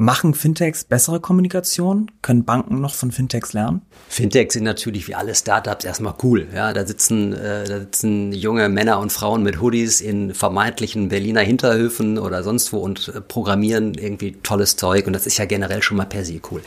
Machen 0.00 0.32
Fintechs 0.32 0.84
bessere 0.84 1.18
Kommunikation? 1.18 2.08
Können 2.22 2.44
Banken 2.44 2.80
noch 2.80 2.94
von 2.94 3.10
Fintechs 3.10 3.52
lernen? 3.52 3.82
Fintechs 4.08 4.54
sind 4.54 4.62
natürlich 4.62 5.08
wie 5.08 5.16
alle 5.16 5.34
Startups 5.34 5.84
erstmal 5.84 6.14
cool. 6.22 6.46
Ja, 6.54 6.72
da 6.72 6.86
sitzen, 6.86 7.32
äh, 7.32 7.64
da 7.64 7.80
sitzen 7.80 8.32
junge 8.32 8.68
Männer 8.68 9.00
und 9.00 9.10
Frauen 9.10 9.42
mit 9.42 9.60
Hoodies 9.60 10.00
in 10.00 10.34
vermeintlichen 10.34 11.08
Berliner 11.08 11.40
Hinterhöfen 11.40 12.16
oder 12.16 12.44
sonst 12.44 12.72
wo 12.72 12.78
und 12.78 13.08
äh, 13.08 13.20
programmieren 13.20 13.94
irgendwie 13.94 14.36
tolles 14.40 14.76
Zeug. 14.76 15.08
Und 15.08 15.14
das 15.14 15.26
ist 15.26 15.36
ja 15.36 15.46
generell 15.46 15.82
schon 15.82 15.96
mal 15.96 16.06
per 16.06 16.24
se 16.24 16.40
cool. 16.52 16.62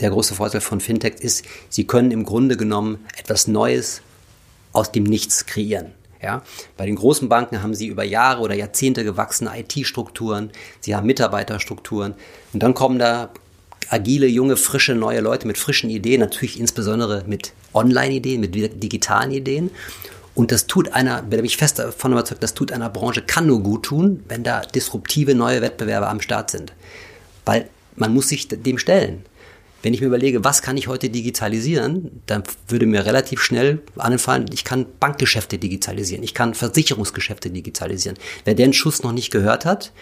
Der 0.00 0.08
große 0.08 0.34
Vorteil 0.34 0.62
von 0.62 0.80
Fintechs 0.80 1.20
ist, 1.20 1.44
sie 1.68 1.86
können 1.86 2.10
im 2.10 2.24
Grunde 2.24 2.56
genommen 2.56 3.00
etwas 3.18 3.46
Neues 3.46 4.00
aus 4.72 4.90
dem 4.90 5.04
Nichts 5.04 5.44
kreieren. 5.44 5.92
Ja, 6.22 6.42
bei 6.76 6.84
den 6.84 6.96
großen 6.96 7.28
Banken 7.30 7.62
haben 7.62 7.74
sie 7.74 7.86
über 7.86 8.04
Jahre 8.04 8.42
oder 8.42 8.54
Jahrzehnte 8.54 9.04
gewachsene 9.04 9.50
IT-Strukturen, 9.58 10.50
sie 10.80 10.94
haben 10.94 11.06
Mitarbeiterstrukturen 11.06 12.14
und 12.52 12.62
dann 12.62 12.74
kommen 12.74 12.98
da 12.98 13.30
agile, 13.90 14.26
junge, 14.26 14.56
frische, 14.56 14.94
neue 14.94 15.20
Leute 15.20 15.46
mit 15.46 15.58
frischen 15.58 15.90
Ideen, 15.90 16.20
natürlich 16.20 16.58
insbesondere 16.58 17.24
mit 17.26 17.52
Online-Ideen, 17.74 18.40
mit 18.40 18.54
digitalen 18.54 19.32
Ideen. 19.32 19.70
Und 20.34 20.52
das 20.52 20.66
tut 20.66 20.92
einer, 20.92 21.22
bin 21.22 21.44
ich 21.44 21.56
fest 21.56 21.80
davon 21.80 22.12
überzeugt, 22.12 22.42
das 22.42 22.54
tut 22.54 22.72
einer 22.72 22.88
Branche, 22.88 23.22
kann 23.22 23.46
nur 23.46 23.62
gut 23.62 23.84
tun, 23.84 24.22
wenn 24.28 24.44
da 24.44 24.60
disruptive 24.60 25.34
neue 25.34 25.60
Wettbewerber 25.60 26.08
am 26.08 26.20
Start 26.20 26.50
sind. 26.50 26.72
Weil 27.44 27.68
man 27.96 28.14
muss 28.14 28.28
sich 28.28 28.46
dem 28.48 28.78
stellen. 28.78 29.24
Wenn 29.82 29.94
ich 29.94 30.00
mir 30.00 30.08
überlege, 30.08 30.44
was 30.44 30.60
kann 30.60 30.76
ich 30.76 30.88
heute 30.88 31.08
digitalisieren, 31.08 32.22
dann 32.26 32.42
würde 32.68 32.86
mir 32.86 33.06
relativ 33.06 33.40
schnell 33.40 33.80
anfallen, 33.96 34.46
ich 34.52 34.64
kann 34.64 34.86
Bankgeschäfte 35.00 35.58
digitalisieren, 35.58 36.22
ich 36.22 36.34
kann 36.34 36.54
Versicherungsgeschäfte 36.54 37.50
digitalisieren. 37.50 38.18
Wer 38.44 38.54
den 38.54 38.74
Schuss 38.74 39.02
noch 39.02 39.12
nicht 39.12 39.30
gehört 39.30 39.64
hat, 39.64 39.92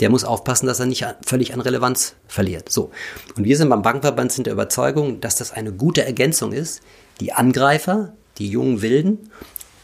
der 0.00 0.10
muss 0.10 0.24
aufpassen, 0.24 0.66
dass 0.66 0.80
er 0.80 0.86
nicht 0.86 1.06
völlig 1.24 1.54
an 1.54 1.60
Relevanz 1.60 2.14
verliert. 2.26 2.70
So. 2.70 2.90
Und 3.36 3.44
wir 3.44 3.56
sind 3.56 3.68
beim 3.68 3.82
Bankverband 3.82 4.32
sind 4.32 4.46
der 4.46 4.54
Überzeugung, 4.54 5.20
dass 5.20 5.36
das 5.36 5.52
eine 5.52 5.72
gute 5.72 6.04
Ergänzung 6.04 6.52
ist, 6.52 6.80
die 7.20 7.32
Angreifer, 7.32 8.12
die 8.38 8.48
jungen 8.48 8.82
Wilden 8.82 9.30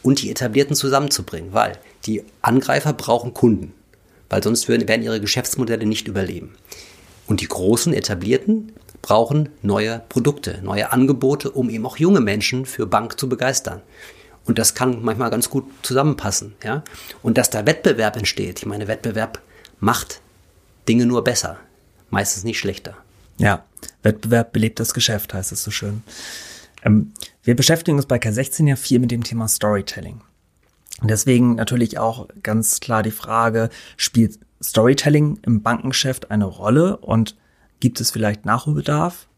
und 0.03 0.23
die 0.23 0.31
Etablierten 0.31 0.77
zusammenzubringen, 0.77 1.53
weil 1.53 1.79
die 2.07 2.25
Angreifer 2.43 2.93
brauchen 2.93 3.35
Kunden, 3.35 3.73
weil 4.31 4.43
sonst 4.43 4.69
werden 4.69 5.03
ihre 5.03 5.21
Geschäftsmodelle 5.21 5.87
nicht 5.87 6.07
überleben. 6.07 6.55
Und 7.27 7.41
die 7.41 7.49
großen 7.49 7.95
Etablierten 7.95 8.73
brauchen 9.05 9.51
neue 9.61 10.03
Produkte, 10.09 10.61
neue 10.63 10.91
Angebote, 10.91 11.51
um 11.51 11.69
eben 11.69 11.85
auch 11.85 11.99
junge 11.99 12.21
Menschen 12.21 12.65
für 12.65 12.87
Bank 12.87 13.21
zu 13.21 13.29
begeistern. 13.29 13.83
Und 14.47 14.59
das 14.59 14.75
kann 14.75 15.03
manchmal 15.03 15.29
ganz 15.29 15.51
gut 15.51 15.67
zusammenpassen, 15.83 16.55
ja. 16.65 16.83
Und 17.23 17.37
dass 17.37 17.51
da 17.51 17.67
Wettbewerb 17.67 18.17
entsteht. 18.17 18.61
Ich 18.61 18.67
meine, 18.67 18.89
Wettbewerb 18.89 19.43
macht 19.79 20.23
Dinge 20.89 21.05
nur 21.05 21.23
besser, 21.23 21.59
meistens 22.09 22.45
nicht 22.45 22.59
schlechter. 22.59 22.97
Ja, 23.37 23.67
Wettbewerb 24.03 24.55
belebt 24.55 24.81
das 24.81 24.95
Geschäft, 24.95 25.35
heißt 25.35 25.53
es 25.53 25.63
so 25.63 25.71
schön. 25.71 26.03
Ähm, 26.83 27.13
wir 27.43 27.57
beschäftigen 27.57 27.99
uns 27.99 28.07
bei 28.07 28.17
K16 28.17 28.67
ja 28.67 28.77
viel 28.77 29.01
mit 29.01 29.11
dem 29.11 29.23
Thema 29.23 29.49
Storytelling. 29.49 30.23
deswegen 31.03 31.57
natürlich 31.57 31.99
auch 31.99 32.29
ganz 32.43 32.81
klar 32.81 33.03
die 33.03 33.11
Frage, 33.11 33.69
spielt 33.99 34.39
Storytelling 34.63 35.41
im 35.43 35.61
Bankengeschäft 35.61 36.31
eine 36.31 36.47
Rolle 36.47 36.97
und 36.97 37.37
Gibt 37.81 38.01
es 38.01 38.11
vielleicht 38.11 38.45
Nachholbedarf 38.45 39.29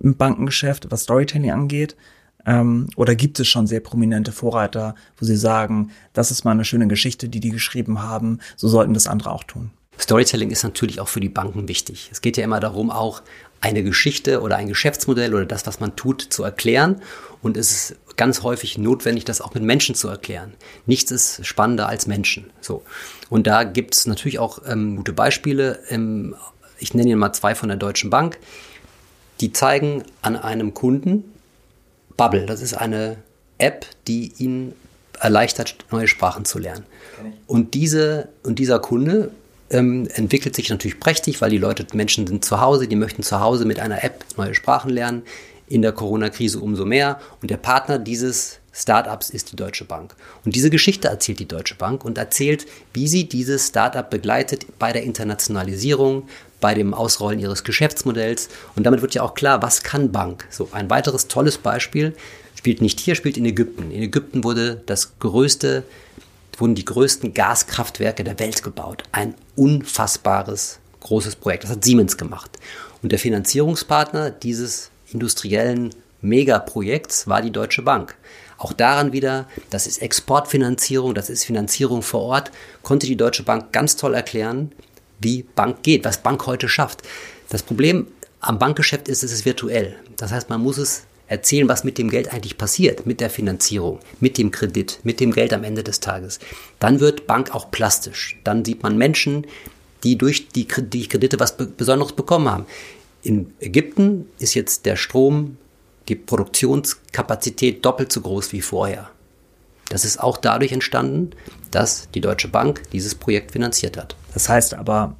im 0.00 0.16
Bankengeschäft, 0.16 0.90
was 0.90 1.02
Storytelling 1.02 1.50
angeht? 1.50 1.96
Ähm, 2.44 2.88
oder 2.96 3.14
gibt 3.14 3.40
es 3.40 3.48
schon 3.48 3.66
sehr 3.66 3.80
prominente 3.80 4.32
Vorreiter, 4.32 4.94
wo 5.18 5.26
Sie 5.26 5.36
sagen, 5.36 5.90
das 6.12 6.30
ist 6.30 6.44
mal 6.44 6.52
eine 6.52 6.64
schöne 6.64 6.86
Geschichte, 6.86 7.28
die 7.28 7.40
die 7.40 7.50
geschrieben 7.50 8.02
haben, 8.02 8.38
so 8.56 8.68
sollten 8.68 8.94
das 8.94 9.08
andere 9.08 9.32
auch 9.32 9.44
tun? 9.44 9.70
Storytelling 9.98 10.50
ist 10.50 10.62
natürlich 10.62 11.00
auch 11.00 11.08
für 11.08 11.20
die 11.20 11.28
Banken 11.28 11.68
wichtig. 11.68 12.10
Es 12.12 12.20
geht 12.20 12.36
ja 12.36 12.44
immer 12.44 12.60
darum, 12.60 12.90
auch 12.90 13.22
eine 13.60 13.82
Geschichte 13.82 14.42
oder 14.42 14.56
ein 14.56 14.68
Geschäftsmodell 14.68 15.34
oder 15.34 15.46
das, 15.46 15.66
was 15.66 15.80
man 15.80 15.96
tut, 15.96 16.20
zu 16.22 16.44
erklären. 16.44 17.00
Und 17.42 17.56
es 17.56 17.70
ist 17.70 17.96
ganz 18.16 18.42
häufig 18.42 18.78
notwendig, 18.78 19.24
das 19.24 19.40
auch 19.40 19.54
mit 19.54 19.62
Menschen 19.62 19.94
zu 19.94 20.08
erklären. 20.08 20.52
Nichts 20.84 21.10
ist 21.10 21.46
spannender 21.46 21.88
als 21.88 22.06
Menschen. 22.06 22.50
So. 22.60 22.82
Und 23.30 23.46
da 23.46 23.64
gibt 23.64 23.94
es 23.94 24.06
natürlich 24.06 24.38
auch 24.38 24.60
ähm, 24.66 24.96
gute 24.96 25.12
Beispiele. 25.12 25.80
Ähm, 25.88 26.34
ich 26.78 26.94
nenne 26.94 27.10
Ihnen 27.10 27.18
mal 27.18 27.32
zwei 27.32 27.54
von 27.54 27.68
der 27.68 27.78
Deutschen 27.78 28.10
Bank, 28.10 28.38
die 29.40 29.52
zeigen 29.52 30.04
an 30.22 30.36
einem 30.36 30.74
Kunden 30.74 31.24
Bubble. 32.16 32.46
Das 32.46 32.62
ist 32.62 32.74
eine 32.74 33.18
App, 33.58 33.86
die 34.06 34.32
Ihnen 34.38 34.74
erleichtert, 35.20 35.76
neue 35.90 36.08
Sprachen 36.08 36.44
zu 36.44 36.58
lernen. 36.58 36.84
Und, 37.46 37.74
diese, 37.74 38.28
und 38.42 38.58
dieser 38.58 38.78
Kunde 38.78 39.30
ähm, 39.70 40.08
entwickelt 40.14 40.54
sich 40.54 40.68
natürlich 40.68 41.00
prächtig, 41.00 41.40
weil 41.40 41.50
die 41.50 41.58
Leute, 41.58 41.86
Menschen 41.94 42.26
sind 42.26 42.44
zu 42.44 42.60
Hause, 42.60 42.86
die 42.88 42.96
möchten 42.96 43.22
zu 43.22 43.40
Hause 43.40 43.64
mit 43.64 43.80
einer 43.80 44.04
App 44.04 44.24
neue 44.36 44.54
Sprachen 44.54 44.90
lernen. 44.90 45.22
In 45.68 45.82
der 45.82 45.90
Corona-Krise 45.90 46.60
umso 46.60 46.84
mehr. 46.84 47.20
Und 47.42 47.50
der 47.50 47.56
Partner 47.56 47.98
dieses 47.98 48.60
Startups 48.72 49.30
ist 49.30 49.50
die 49.50 49.56
Deutsche 49.56 49.84
Bank. 49.84 50.14
Und 50.44 50.54
diese 50.54 50.70
Geschichte 50.70 51.08
erzählt 51.08 51.40
die 51.40 51.48
Deutsche 51.48 51.74
Bank 51.74 52.04
und 52.04 52.18
erzählt, 52.18 52.66
wie 52.92 53.08
sie 53.08 53.28
dieses 53.28 53.66
Startup 53.68 54.08
begleitet 54.08 54.78
bei 54.78 54.92
der 54.92 55.02
Internationalisierung, 55.02 56.28
bei 56.60 56.74
dem 56.74 56.94
Ausrollen 56.94 57.38
ihres 57.38 57.64
Geschäftsmodells. 57.64 58.48
Und 58.74 58.84
damit 58.84 59.02
wird 59.02 59.14
ja 59.14 59.22
auch 59.22 59.34
klar, 59.34 59.62
was 59.62 59.82
kann 59.82 60.12
Bank? 60.12 60.46
So 60.50 60.68
ein 60.72 60.90
weiteres 60.90 61.28
tolles 61.28 61.58
Beispiel 61.58 62.14
spielt 62.54 62.80
nicht 62.80 63.00
hier, 63.00 63.14
spielt 63.14 63.36
in 63.36 63.44
Ägypten. 63.44 63.90
In 63.90 64.02
Ägypten 64.02 64.44
wurde 64.44 64.82
das 64.86 65.18
größte, 65.18 65.84
wurden 66.58 66.74
die 66.74 66.84
größten 66.84 67.34
Gaskraftwerke 67.34 68.24
der 68.24 68.38
Welt 68.38 68.62
gebaut. 68.62 69.04
Ein 69.12 69.34
unfassbares 69.54 70.78
großes 71.00 71.36
Projekt. 71.36 71.64
Das 71.64 71.70
hat 71.70 71.84
Siemens 71.84 72.16
gemacht. 72.16 72.50
Und 73.02 73.12
der 73.12 73.18
Finanzierungspartner 73.18 74.30
dieses 74.30 74.90
industriellen 75.12 75.94
Megaprojekts 76.22 77.28
war 77.28 77.42
die 77.42 77.52
Deutsche 77.52 77.82
Bank. 77.82 78.16
Auch 78.58 78.72
daran 78.72 79.12
wieder, 79.12 79.46
das 79.70 79.86
ist 79.86 80.00
Exportfinanzierung, 80.00 81.14
das 81.14 81.28
ist 81.28 81.44
Finanzierung 81.44 82.02
vor 82.02 82.22
Ort, 82.22 82.50
konnte 82.82 83.06
die 83.06 83.16
Deutsche 83.16 83.42
Bank 83.42 83.70
ganz 83.72 83.96
toll 83.96 84.14
erklären, 84.14 84.72
wie 85.20 85.44
Bank 85.54 85.82
geht, 85.82 86.04
was 86.04 86.22
Bank 86.22 86.46
heute 86.46 86.68
schafft. 86.68 87.02
Das 87.48 87.62
Problem 87.62 88.06
am 88.40 88.58
Bankgeschäft 88.58 89.08
ist, 89.08 89.22
es 89.22 89.32
ist 89.32 89.44
virtuell. 89.44 89.96
Das 90.16 90.32
heißt, 90.32 90.50
man 90.50 90.62
muss 90.62 90.78
es 90.78 91.04
erzählen, 91.28 91.68
was 91.68 91.84
mit 91.84 91.98
dem 91.98 92.10
Geld 92.10 92.32
eigentlich 92.32 92.58
passiert, 92.58 93.06
mit 93.06 93.20
der 93.20 93.30
Finanzierung, 93.30 93.98
mit 94.20 94.38
dem 94.38 94.50
Kredit, 94.50 95.00
mit 95.02 95.20
dem 95.20 95.32
Geld 95.32 95.52
am 95.52 95.64
Ende 95.64 95.82
des 95.82 96.00
Tages. 96.00 96.38
Dann 96.78 97.00
wird 97.00 97.26
Bank 97.26 97.54
auch 97.54 97.70
plastisch. 97.70 98.38
Dann 98.44 98.64
sieht 98.64 98.82
man 98.82 98.96
Menschen, 98.96 99.46
die 100.04 100.16
durch 100.16 100.48
die, 100.48 100.66
Kredite 100.66 101.40
was 101.40 101.56
Besonderes 101.56 102.12
bekommen 102.12 102.48
haben. 102.48 102.66
In 103.22 103.52
Ägypten 103.58 104.28
ist 104.38 104.54
jetzt 104.54 104.86
der 104.86 104.96
Strom 104.96 105.56
die 106.08 106.14
Produktionskapazität 106.14 107.84
doppelt 107.84 108.12
so 108.12 108.20
groß 108.20 108.52
wie 108.52 108.60
vorher. 108.60 109.10
Das 109.88 110.04
ist 110.04 110.20
auch 110.20 110.36
dadurch 110.36 110.70
entstanden, 110.70 111.30
dass 111.72 112.08
die 112.14 112.20
Deutsche 112.20 112.48
Bank 112.48 112.82
dieses 112.92 113.14
Projekt 113.16 113.52
finanziert 113.52 113.96
hat. 113.96 114.14
Das 114.36 114.50
heißt 114.50 114.74
aber, 114.74 115.16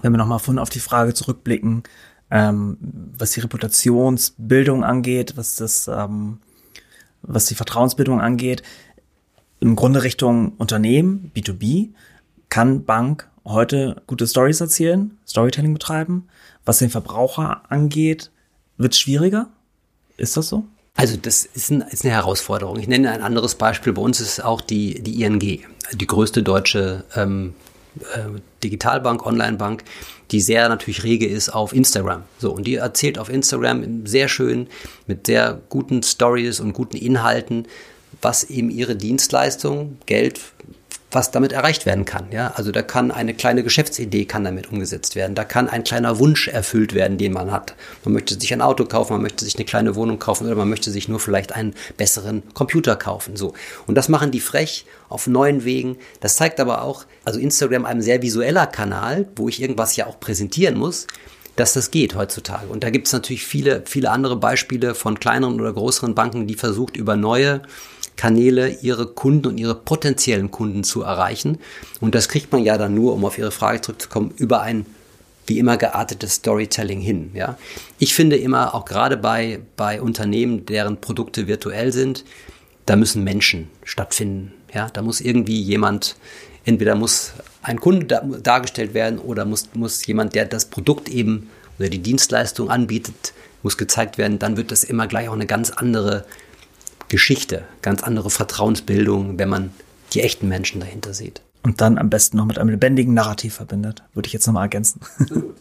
wenn 0.00 0.10
wir 0.10 0.18
nochmal 0.18 0.40
von 0.40 0.58
auf 0.58 0.68
die 0.68 0.80
Frage 0.80 1.14
zurückblicken, 1.14 1.84
ähm, 2.28 2.76
was 3.16 3.30
die 3.30 3.40
Reputationsbildung 3.40 4.82
angeht, 4.82 5.36
was 5.36 5.54
das, 5.54 5.86
ähm, 5.86 6.40
was 7.22 7.46
die 7.46 7.54
Vertrauensbildung 7.54 8.20
angeht, 8.20 8.64
im 9.60 9.76
Grunde 9.76 10.02
Richtung 10.02 10.54
Unternehmen, 10.58 11.30
B2B, 11.36 11.90
kann 12.48 12.84
Bank 12.84 13.30
heute 13.44 14.02
gute 14.08 14.26
Stories 14.26 14.60
erzählen, 14.60 15.16
Storytelling 15.24 15.72
betreiben. 15.72 16.26
Was 16.64 16.78
den 16.78 16.90
Verbraucher 16.90 17.62
angeht, 17.70 18.32
wird 18.76 18.96
schwieriger. 18.96 19.50
Ist 20.16 20.36
das 20.36 20.48
so? 20.48 20.64
Also 20.96 21.16
das 21.16 21.44
ist, 21.44 21.70
ein, 21.70 21.82
ist, 21.82 22.04
eine 22.04 22.12
Herausforderung. 22.12 22.80
Ich 22.80 22.88
nenne 22.88 23.12
ein 23.12 23.22
anderes 23.22 23.54
Beispiel. 23.54 23.92
Bei 23.92 24.02
uns 24.02 24.18
ist 24.18 24.42
auch 24.44 24.60
die, 24.60 25.00
die 25.00 25.22
ING, 25.22 25.38
die 25.38 26.06
größte 26.08 26.42
deutsche 26.42 27.04
ähm, 27.14 27.54
äh, 27.54 27.71
Digitalbank, 28.62 29.26
Onlinebank, 29.26 29.84
die 30.30 30.40
sehr 30.40 30.68
natürlich 30.68 31.02
rege 31.04 31.26
ist 31.26 31.50
auf 31.50 31.74
Instagram. 31.74 32.22
So, 32.38 32.52
und 32.52 32.66
die 32.66 32.76
erzählt 32.76 33.18
auf 33.18 33.28
Instagram 33.28 34.06
sehr 34.06 34.28
schön 34.28 34.68
mit 35.06 35.26
sehr 35.26 35.60
guten 35.68 36.02
Stories 36.02 36.60
und 36.60 36.72
guten 36.72 36.96
Inhalten, 36.96 37.66
was 38.22 38.44
eben 38.44 38.70
ihre 38.70 38.96
Dienstleistung, 38.96 39.98
Geld 40.06 40.40
was 41.12 41.30
damit 41.30 41.52
erreicht 41.52 41.86
werden 41.86 42.04
kann. 42.04 42.26
Ja, 42.32 42.52
also 42.56 42.72
da 42.72 42.82
kann 42.82 43.10
eine 43.10 43.34
kleine 43.34 43.62
Geschäftsidee 43.62 44.24
kann 44.24 44.44
damit 44.44 44.72
umgesetzt 44.72 45.14
werden. 45.14 45.34
Da 45.34 45.44
kann 45.44 45.68
ein 45.68 45.84
kleiner 45.84 46.18
Wunsch 46.18 46.48
erfüllt 46.48 46.94
werden, 46.94 47.18
den 47.18 47.32
man 47.32 47.52
hat. 47.52 47.74
Man 48.04 48.14
möchte 48.14 48.38
sich 48.38 48.52
ein 48.52 48.62
Auto 48.62 48.84
kaufen, 48.84 49.12
man 49.12 49.22
möchte 49.22 49.44
sich 49.44 49.56
eine 49.56 49.64
kleine 49.64 49.94
Wohnung 49.94 50.18
kaufen 50.18 50.46
oder 50.46 50.56
man 50.56 50.68
möchte 50.68 50.90
sich 50.90 51.08
nur 51.08 51.20
vielleicht 51.20 51.54
einen 51.54 51.74
besseren 51.96 52.42
Computer 52.54 52.96
kaufen. 52.96 53.36
So. 53.36 53.52
Und 53.86 53.96
das 53.96 54.08
machen 54.08 54.30
die 54.30 54.40
frech 54.40 54.86
auf 55.08 55.26
neuen 55.26 55.64
Wegen. 55.64 55.98
Das 56.20 56.36
zeigt 56.36 56.58
aber 56.58 56.82
auch, 56.82 57.04
also 57.24 57.38
Instagram 57.38 57.84
ein 57.84 58.00
sehr 58.00 58.22
visueller 58.22 58.66
Kanal, 58.66 59.28
wo 59.36 59.48
ich 59.48 59.60
irgendwas 59.60 59.96
ja 59.96 60.06
auch 60.06 60.18
präsentieren 60.18 60.76
muss 60.76 61.06
dass 61.56 61.74
das 61.74 61.90
geht 61.90 62.14
heutzutage. 62.14 62.68
Und 62.68 62.82
da 62.82 62.90
gibt 62.90 63.06
es 63.06 63.12
natürlich 63.12 63.44
viele, 63.44 63.82
viele 63.84 64.10
andere 64.10 64.36
Beispiele 64.36 64.94
von 64.94 65.20
kleineren 65.20 65.60
oder 65.60 65.72
größeren 65.72 66.14
Banken, 66.14 66.46
die 66.46 66.54
versucht, 66.54 66.96
über 66.96 67.16
neue 67.16 67.60
Kanäle 68.16 68.78
ihre 68.82 69.06
Kunden 69.06 69.48
und 69.48 69.58
ihre 69.58 69.74
potenziellen 69.74 70.50
Kunden 70.50 70.84
zu 70.84 71.02
erreichen. 71.02 71.58
Und 72.00 72.14
das 72.14 72.28
kriegt 72.28 72.52
man 72.52 72.62
ja 72.62 72.78
dann 72.78 72.94
nur, 72.94 73.14
um 73.14 73.24
auf 73.24 73.38
Ihre 73.38 73.50
Frage 73.50 73.80
zurückzukommen, 73.80 74.32
über 74.36 74.62
ein 74.62 74.86
wie 75.46 75.58
immer 75.58 75.76
geartetes 75.76 76.34
Storytelling 76.34 77.00
hin. 77.00 77.30
Ja? 77.34 77.58
Ich 77.98 78.14
finde 78.14 78.36
immer, 78.36 78.74
auch 78.74 78.84
gerade 78.84 79.16
bei, 79.16 79.60
bei 79.76 80.00
Unternehmen, 80.00 80.66
deren 80.66 81.00
Produkte 81.00 81.46
virtuell 81.46 81.92
sind, 81.92 82.24
da 82.86 82.96
müssen 82.96 83.24
Menschen 83.24 83.68
stattfinden. 83.84 84.52
Ja? 84.72 84.88
Da 84.90 85.02
muss 85.02 85.20
irgendwie 85.20 85.60
jemand, 85.60 86.16
entweder 86.64 86.94
muss 86.94 87.32
ein 87.62 87.80
Kunde 87.80 88.06
da, 88.06 88.20
dargestellt 88.20 88.94
werden 88.94 89.18
oder 89.18 89.44
muss, 89.44 89.68
muss 89.74 90.06
jemand, 90.06 90.34
der 90.34 90.44
das 90.44 90.66
Produkt 90.66 91.08
eben 91.08 91.50
oder 91.78 91.88
die 91.88 91.98
Dienstleistung 91.98 92.70
anbietet, 92.70 93.32
muss 93.62 93.76
gezeigt 93.76 94.18
werden. 94.18 94.38
Dann 94.38 94.56
wird 94.56 94.70
das 94.70 94.84
immer 94.84 95.06
gleich 95.06 95.28
auch 95.28 95.34
eine 95.34 95.46
ganz 95.46 95.70
andere 95.70 96.24
Geschichte, 97.12 97.64
ganz 97.82 98.02
andere 98.02 98.30
Vertrauensbildung, 98.30 99.38
wenn 99.38 99.50
man 99.50 99.70
die 100.14 100.22
echten 100.22 100.48
Menschen 100.48 100.80
dahinter 100.80 101.12
sieht. 101.12 101.42
Und 101.62 101.82
dann 101.82 101.98
am 101.98 102.08
besten 102.08 102.38
noch 102.38 102.46
mit 102.46 102.56
einem 102.56 102.70
lebendigen 102.70 103.12
Narrativ 103.12 103.52
verbindet, 103.52 104.02
würde 104.14 104.28
ich 104.28 104.32
jetzt 104.32 104.46
nochmal 104.46 104.64
ergänzen. 104.64 105.02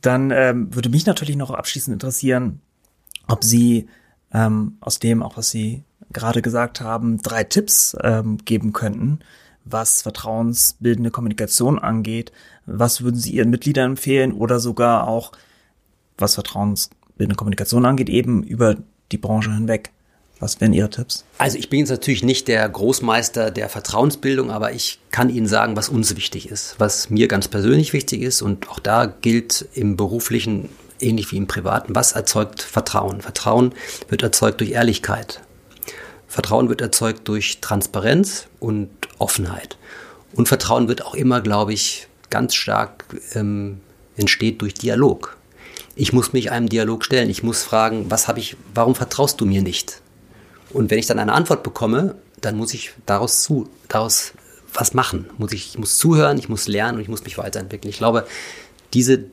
dann 0.00 0.30
ähm, 0.30 0.72
würde 0.72 0.90
mich 0.90 1.06
natürlich 1.06 1.34
noch 1.34 1.50
abschließend 1.50 1.92
interessieren, 1.92 2.60
ob 3.26 3.42
Sie 3.42 3.88
ähm, 4.32 4.76
aus 4.78 5.00
dem, 5.00 5.24
auch 5.24 5.36
was 5.36 5.50
Sie 5.50 5.82
gerade 6.12 6.40
gesagt 6.40 6.80
haben, 6.80 7.20
drei 7.20 7.42
Tipps 7.42 7.96
ähm, 8.00 8.38
geben 8.38 8.72
könnten, 8.72 9.18
was 9.64 10.02
vertrauensbildende 10.02 11.10
Kommunikation 11.10 11.80
angeht. 11.80 12.30
Was 12.64 13.02
würden 13.02 13.18
Sie 13.18 13.32
Ihren 13.32 13.50
Mitgliedern 13.50 13.90
empfehlen 13.90 14.32
oder 14.34 14.60
sogar 14.60 15.08
auch, 15.08 15.32
was 16.16 16.34
vertrauensbildende 16.34 17.34
Kommunikation 17.34 17.84
angeht, 17.86 18.08
eben 18.08 18.44
über 18.44 18.76
die 19.12 19.18
Branche 19.18 19.52
hinweg. 19.52 19.90
Was 20.38 20.58
wären 20.60 20.72
Ihre 20.72 20.88
Tipps? 20.88 21.24
Also 21.36 21.58
ich 21.58 21.68
bin 21.68 21.80
jetzt 21.80 21.90
natürlich 21.90 22.22
nicht 22.22 22.48
der 22.48 22.66
Großmeister 22.66 23.50
der 23.50 23.68
Vertrauensbildung, 23.68 24.50
aber 24.50 24.72
ich 24.72 24.98
kann 25.10 25.28
Ihnen 25.28 25.46
sagen, 25.46 25.76
was 25.76 25.90
uns 25.90 26.16
wichtig 26.16 26.48
ist, 26.50 26.76
was 26.78 27.10
mir 27.10 27.28
ganz 27.28 27.48
persönlich 27.48 27.92
wichtig 27.92 28.22
ist 28.22 28.40
und 28.40 28.70
auch 28.70 28.78
da 28.78 29.04
gilt 29.04 29.68
im 29.74 29.96
beruflichen 29.96 30.70
ähnlich 31.02 31.30
wie 31.32 31.36
im 31.36 31.46
privaten, 31.46 31.94
was 31.94 32.12
erzeugt 32.12 32.62
Vertrauen? 32.62 33.20
Vertrauen 33.20 33.74
wird 34.08 34.22
erzeugt 34.22 34.60
durch 34.60 34.70
Ehrlichkeit. 34.70 35.40
Vertrauen 36.26 36.68
wird 36.68 36.80
erzeugt 36.80 37.26
durch 37.28 37.60
Transparenz 37.60 38.46
und 38.60 38.90
Offenheit. 39.18 39.76
Und 40.32 40.48
Vertrauen 40.48 40.88
wird 40.88 41.04
auch 41.04 41.14
immer, 41.14 41.40
glaube 41.40 41.72
ich, 41.72 42.06
ganz 42.30 42.54
stark 42.54 43.04
ähm, 43.34 43.80
entsteht 44.16 44.62
durch 44.62 44.74
Dialog. 44.74 45.36
Ich 46.00 46.14
muss 46.14 46.32
mich 46.32 46.50
einem 46.50 46.70
Dialog 46.70 47.04
stellen. 47.04 47.28
Ich 47.28 47.42
muss 47.42 47.62
fragen, 47.62 48.10
was 48.10 48.26
habe 48.26 48.38
ich, 48.38 48.56
warum 48.72 48.94
vertraust 48.94 49.38
du 49.38 49.44
mir 49.44 49.60
nicht? 49.60 50.00
Und 50.72 50.90
wenn 50.90 50.98
ich 50.98 51.04
dann 51.04 51.18
eine 51.18 51.34
Antwort 51.34 51.62
bekomme, 51.62 52.14
dann 52.40 52.56
muss 52.56 52.72
ich 52.72 52.92
daraus 53.04 53.42
zu, 53.42 53.68
daraus 53.86 54.32
was 54.72 54.94
machen. 54.94 55.28
Muss 55.36 55.52
ich, 55.52 55.72
ich 55.72 55.78
muss 55.78 55.98
zuhören, 55.98 56.38
ich 56.38 56.48
muss 56.48 56.68
lernen 56.68 56.96
und 56.96 57.02
ich 57.02 57.08
muss 57.08 57.22
mich 57.24 57.36
weiterentwickeln. 57.36 57.90
Ich 57.90 57.98
glaube, 57.98 58.26
diese, 58.94 59.24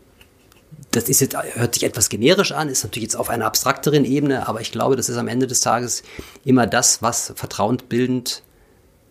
das 0.92 1.08
ist 1.08 1.22
jetzt, 1.22 1.38
hört 1.54 1.74
sich 1.74 1.86
etwas 1.86 2.10
generisch 2.10 2.52
an, 2.52 2.68
ist 2.68 2.84
natürlich 2.84 3.04
jetzt 3.04 3.16
auf 3.16 3.30
einer 3.30 3.46
abstrakteren 3.46 4.04
Ebene, 4.04 4.46
aber 4.50 4.60
ich 4.60 4.74
glaube, 4.74 4.98
das 4.98 5.08
ist 5.08 5.16
am 5.16 5.30
Ende 5.30 5.48
des 5.48 5.62
Tages 5.62 6.04
immer 6.44 6.68
das, 6.68 7.02
was 7.02 7.32
vertrauensbildend 7.34 8.44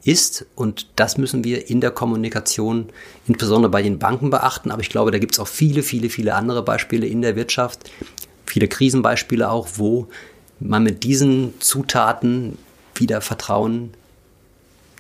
ist. 0.07 0.47
Und 0.55 0.89
das 0.97 1.19
müssen 1.19 1.45
wir 1.45 1.69
in 1.69 1.81
der 1.81 1.91
Kommunikation, 1.91 2.91
insbesondere 3.27 3.71
bei 3.71 3.83
den 3.83 3.99
Banken, 3.99 4.31
beachten. 4.31 4.71
Aber 4.71 4.83
ich 4.83 4.91
glaube, 4.91 5.11
da 5.11 5.19
gibt 5.19 5.35
es 5.35 5.41
auch 5.41 5.49
viele, 5.49 5.83
viele, 5.83 6.09
viele 6.09 6.35
andere 6.35 6.63
Beispiele 6.63 7.07
in 7.07 7.23
der 7.23 7.37
Wirtschaft, 7.37 7.91
viele 8.47 8.69
Krisenbeispiele 8.69 9.51
auch, 9.51 9.69
wo 9.77 10.09
man 10.61 10.83
mit 10.83 11.05
diesen 11.05 11.55
Zutaten 11.61 12.59
wieder 12.95 13.21
Vertrauen 13.21 13.91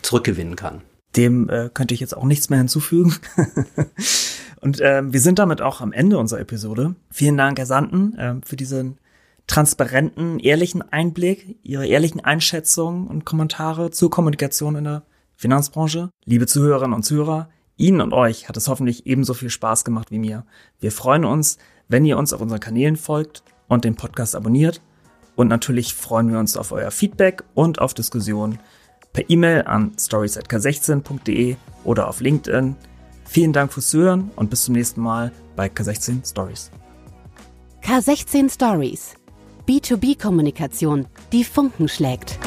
zurückgewinnen 0.02 0.56
kann. 0.56 0.82
Dem 1.16 1.48
äh, 1.48 1.70
könnte 1.72 1.94
ich 1.94 2.00
jetzt 2.00 2.16
auch 2.16 2.24
nichts 2.24 2.50
mehr 2.50 2.58
hinzufügen. 2.58 3.16
Und 4.60 4.80
äh, 4.80 5.02
wir 5.04 5.20
sind 5.20 5.38
damit 5.38 5.62
auch 5.62 5.80
am 5.80 5.92
Ende 5.92 6.18
unserer 6.18 6.40
Episode. 6.40 6.94
Vielen 7.10 7.36
Dank, 7.36 7.58
Herr 7.58 7.66
Sanden, 7.66 8.18
äh, 8.18 8.34
für 8.44 8.56
diesen 8.56 8.98
transparenten, 9.46 10.38
ehrlichen 10.38 10.82
Einblick, 10.82 11.58
Ihre 11.62 11.86
ehrlichen 11.86 12.24
Einschätzungen 12.24 13.06
und 13.06 13.24
Kommentare 13.24 13.90
zur 13.90 14.10
Kommunikation 14.10 14.76
in 14.76 14.84
der 14.84 15.02
Finanzbranche. 15.36 16.10
Liebe 16.24 16.46
Zuhörerinnen 16.46 16.94
und 16.94 17.04
Zuhörer, 17.04 17.48
Ihnen 17.76 18.00
und 18.00 18.12
euch 18.12 18.48
hat 18.48 18.56
es 18.56 18.68
hoffentlich 18.68 19.06
ebenso 19.06 19.34
viel 19.34 19.50
Spaß 19.50 19.84
gemacht 19.84 20.10
wie 20.10 20.18
mir. 20.18 20.46
Wir 20.80 20.90
freuen 20.90 21.24
uns, 21.24 21.58
wenn 21.88 22.04
ihr 22.06 22.16
uns 22.16 22.32
auf 22.32 22.40
unseren 22.40 22.60
Kanälen 22.60 22.96
folgt 22.96 23.42
und 23.68 23.84
den 23.84 23.96
Podcast 23.96 24.34
abonniert. 24.34 24.80
Und 25.36 25.48
natürlich 25.48 25.94
freuen 25.94 26.32
wir 26.32 26.38
uns 26.38 26.56
auf 26.56 26.72
euer 26.72 26.90
Feedback 26.90 27.44
und 27.54 27.80
auf 27.80 27.92
Diskussionen 27.92 28.58
per 29.12 29.28
E-Mail 29.28 29.62
an 29.62 29.92
stories.k16.de 29.98 31.56
oder 31.84 32.08
auf 32.08 32.20
LinkedIn. 32.20 32.76
Vielen 33.24 33.52
Dank 33.52 33.72
fürs 33.72 33.90
Zuhören 33.90 34.30
und 34.36 34.48
bis 34.50 34.64
zum 34.64 34.74
nächsten 34.74 35.02
Mal 35.02 35.32
bei 35.54 35.66
K16 35.66 36.26
Stories. 36.28 36.70
K16 37.82 38.52
Stories 38.52 39.15
B2B-Kommunikation, 39.66 41.06
die 41.32 41.44
Funken 41.44 41.88
schlägt. 41.88 42.38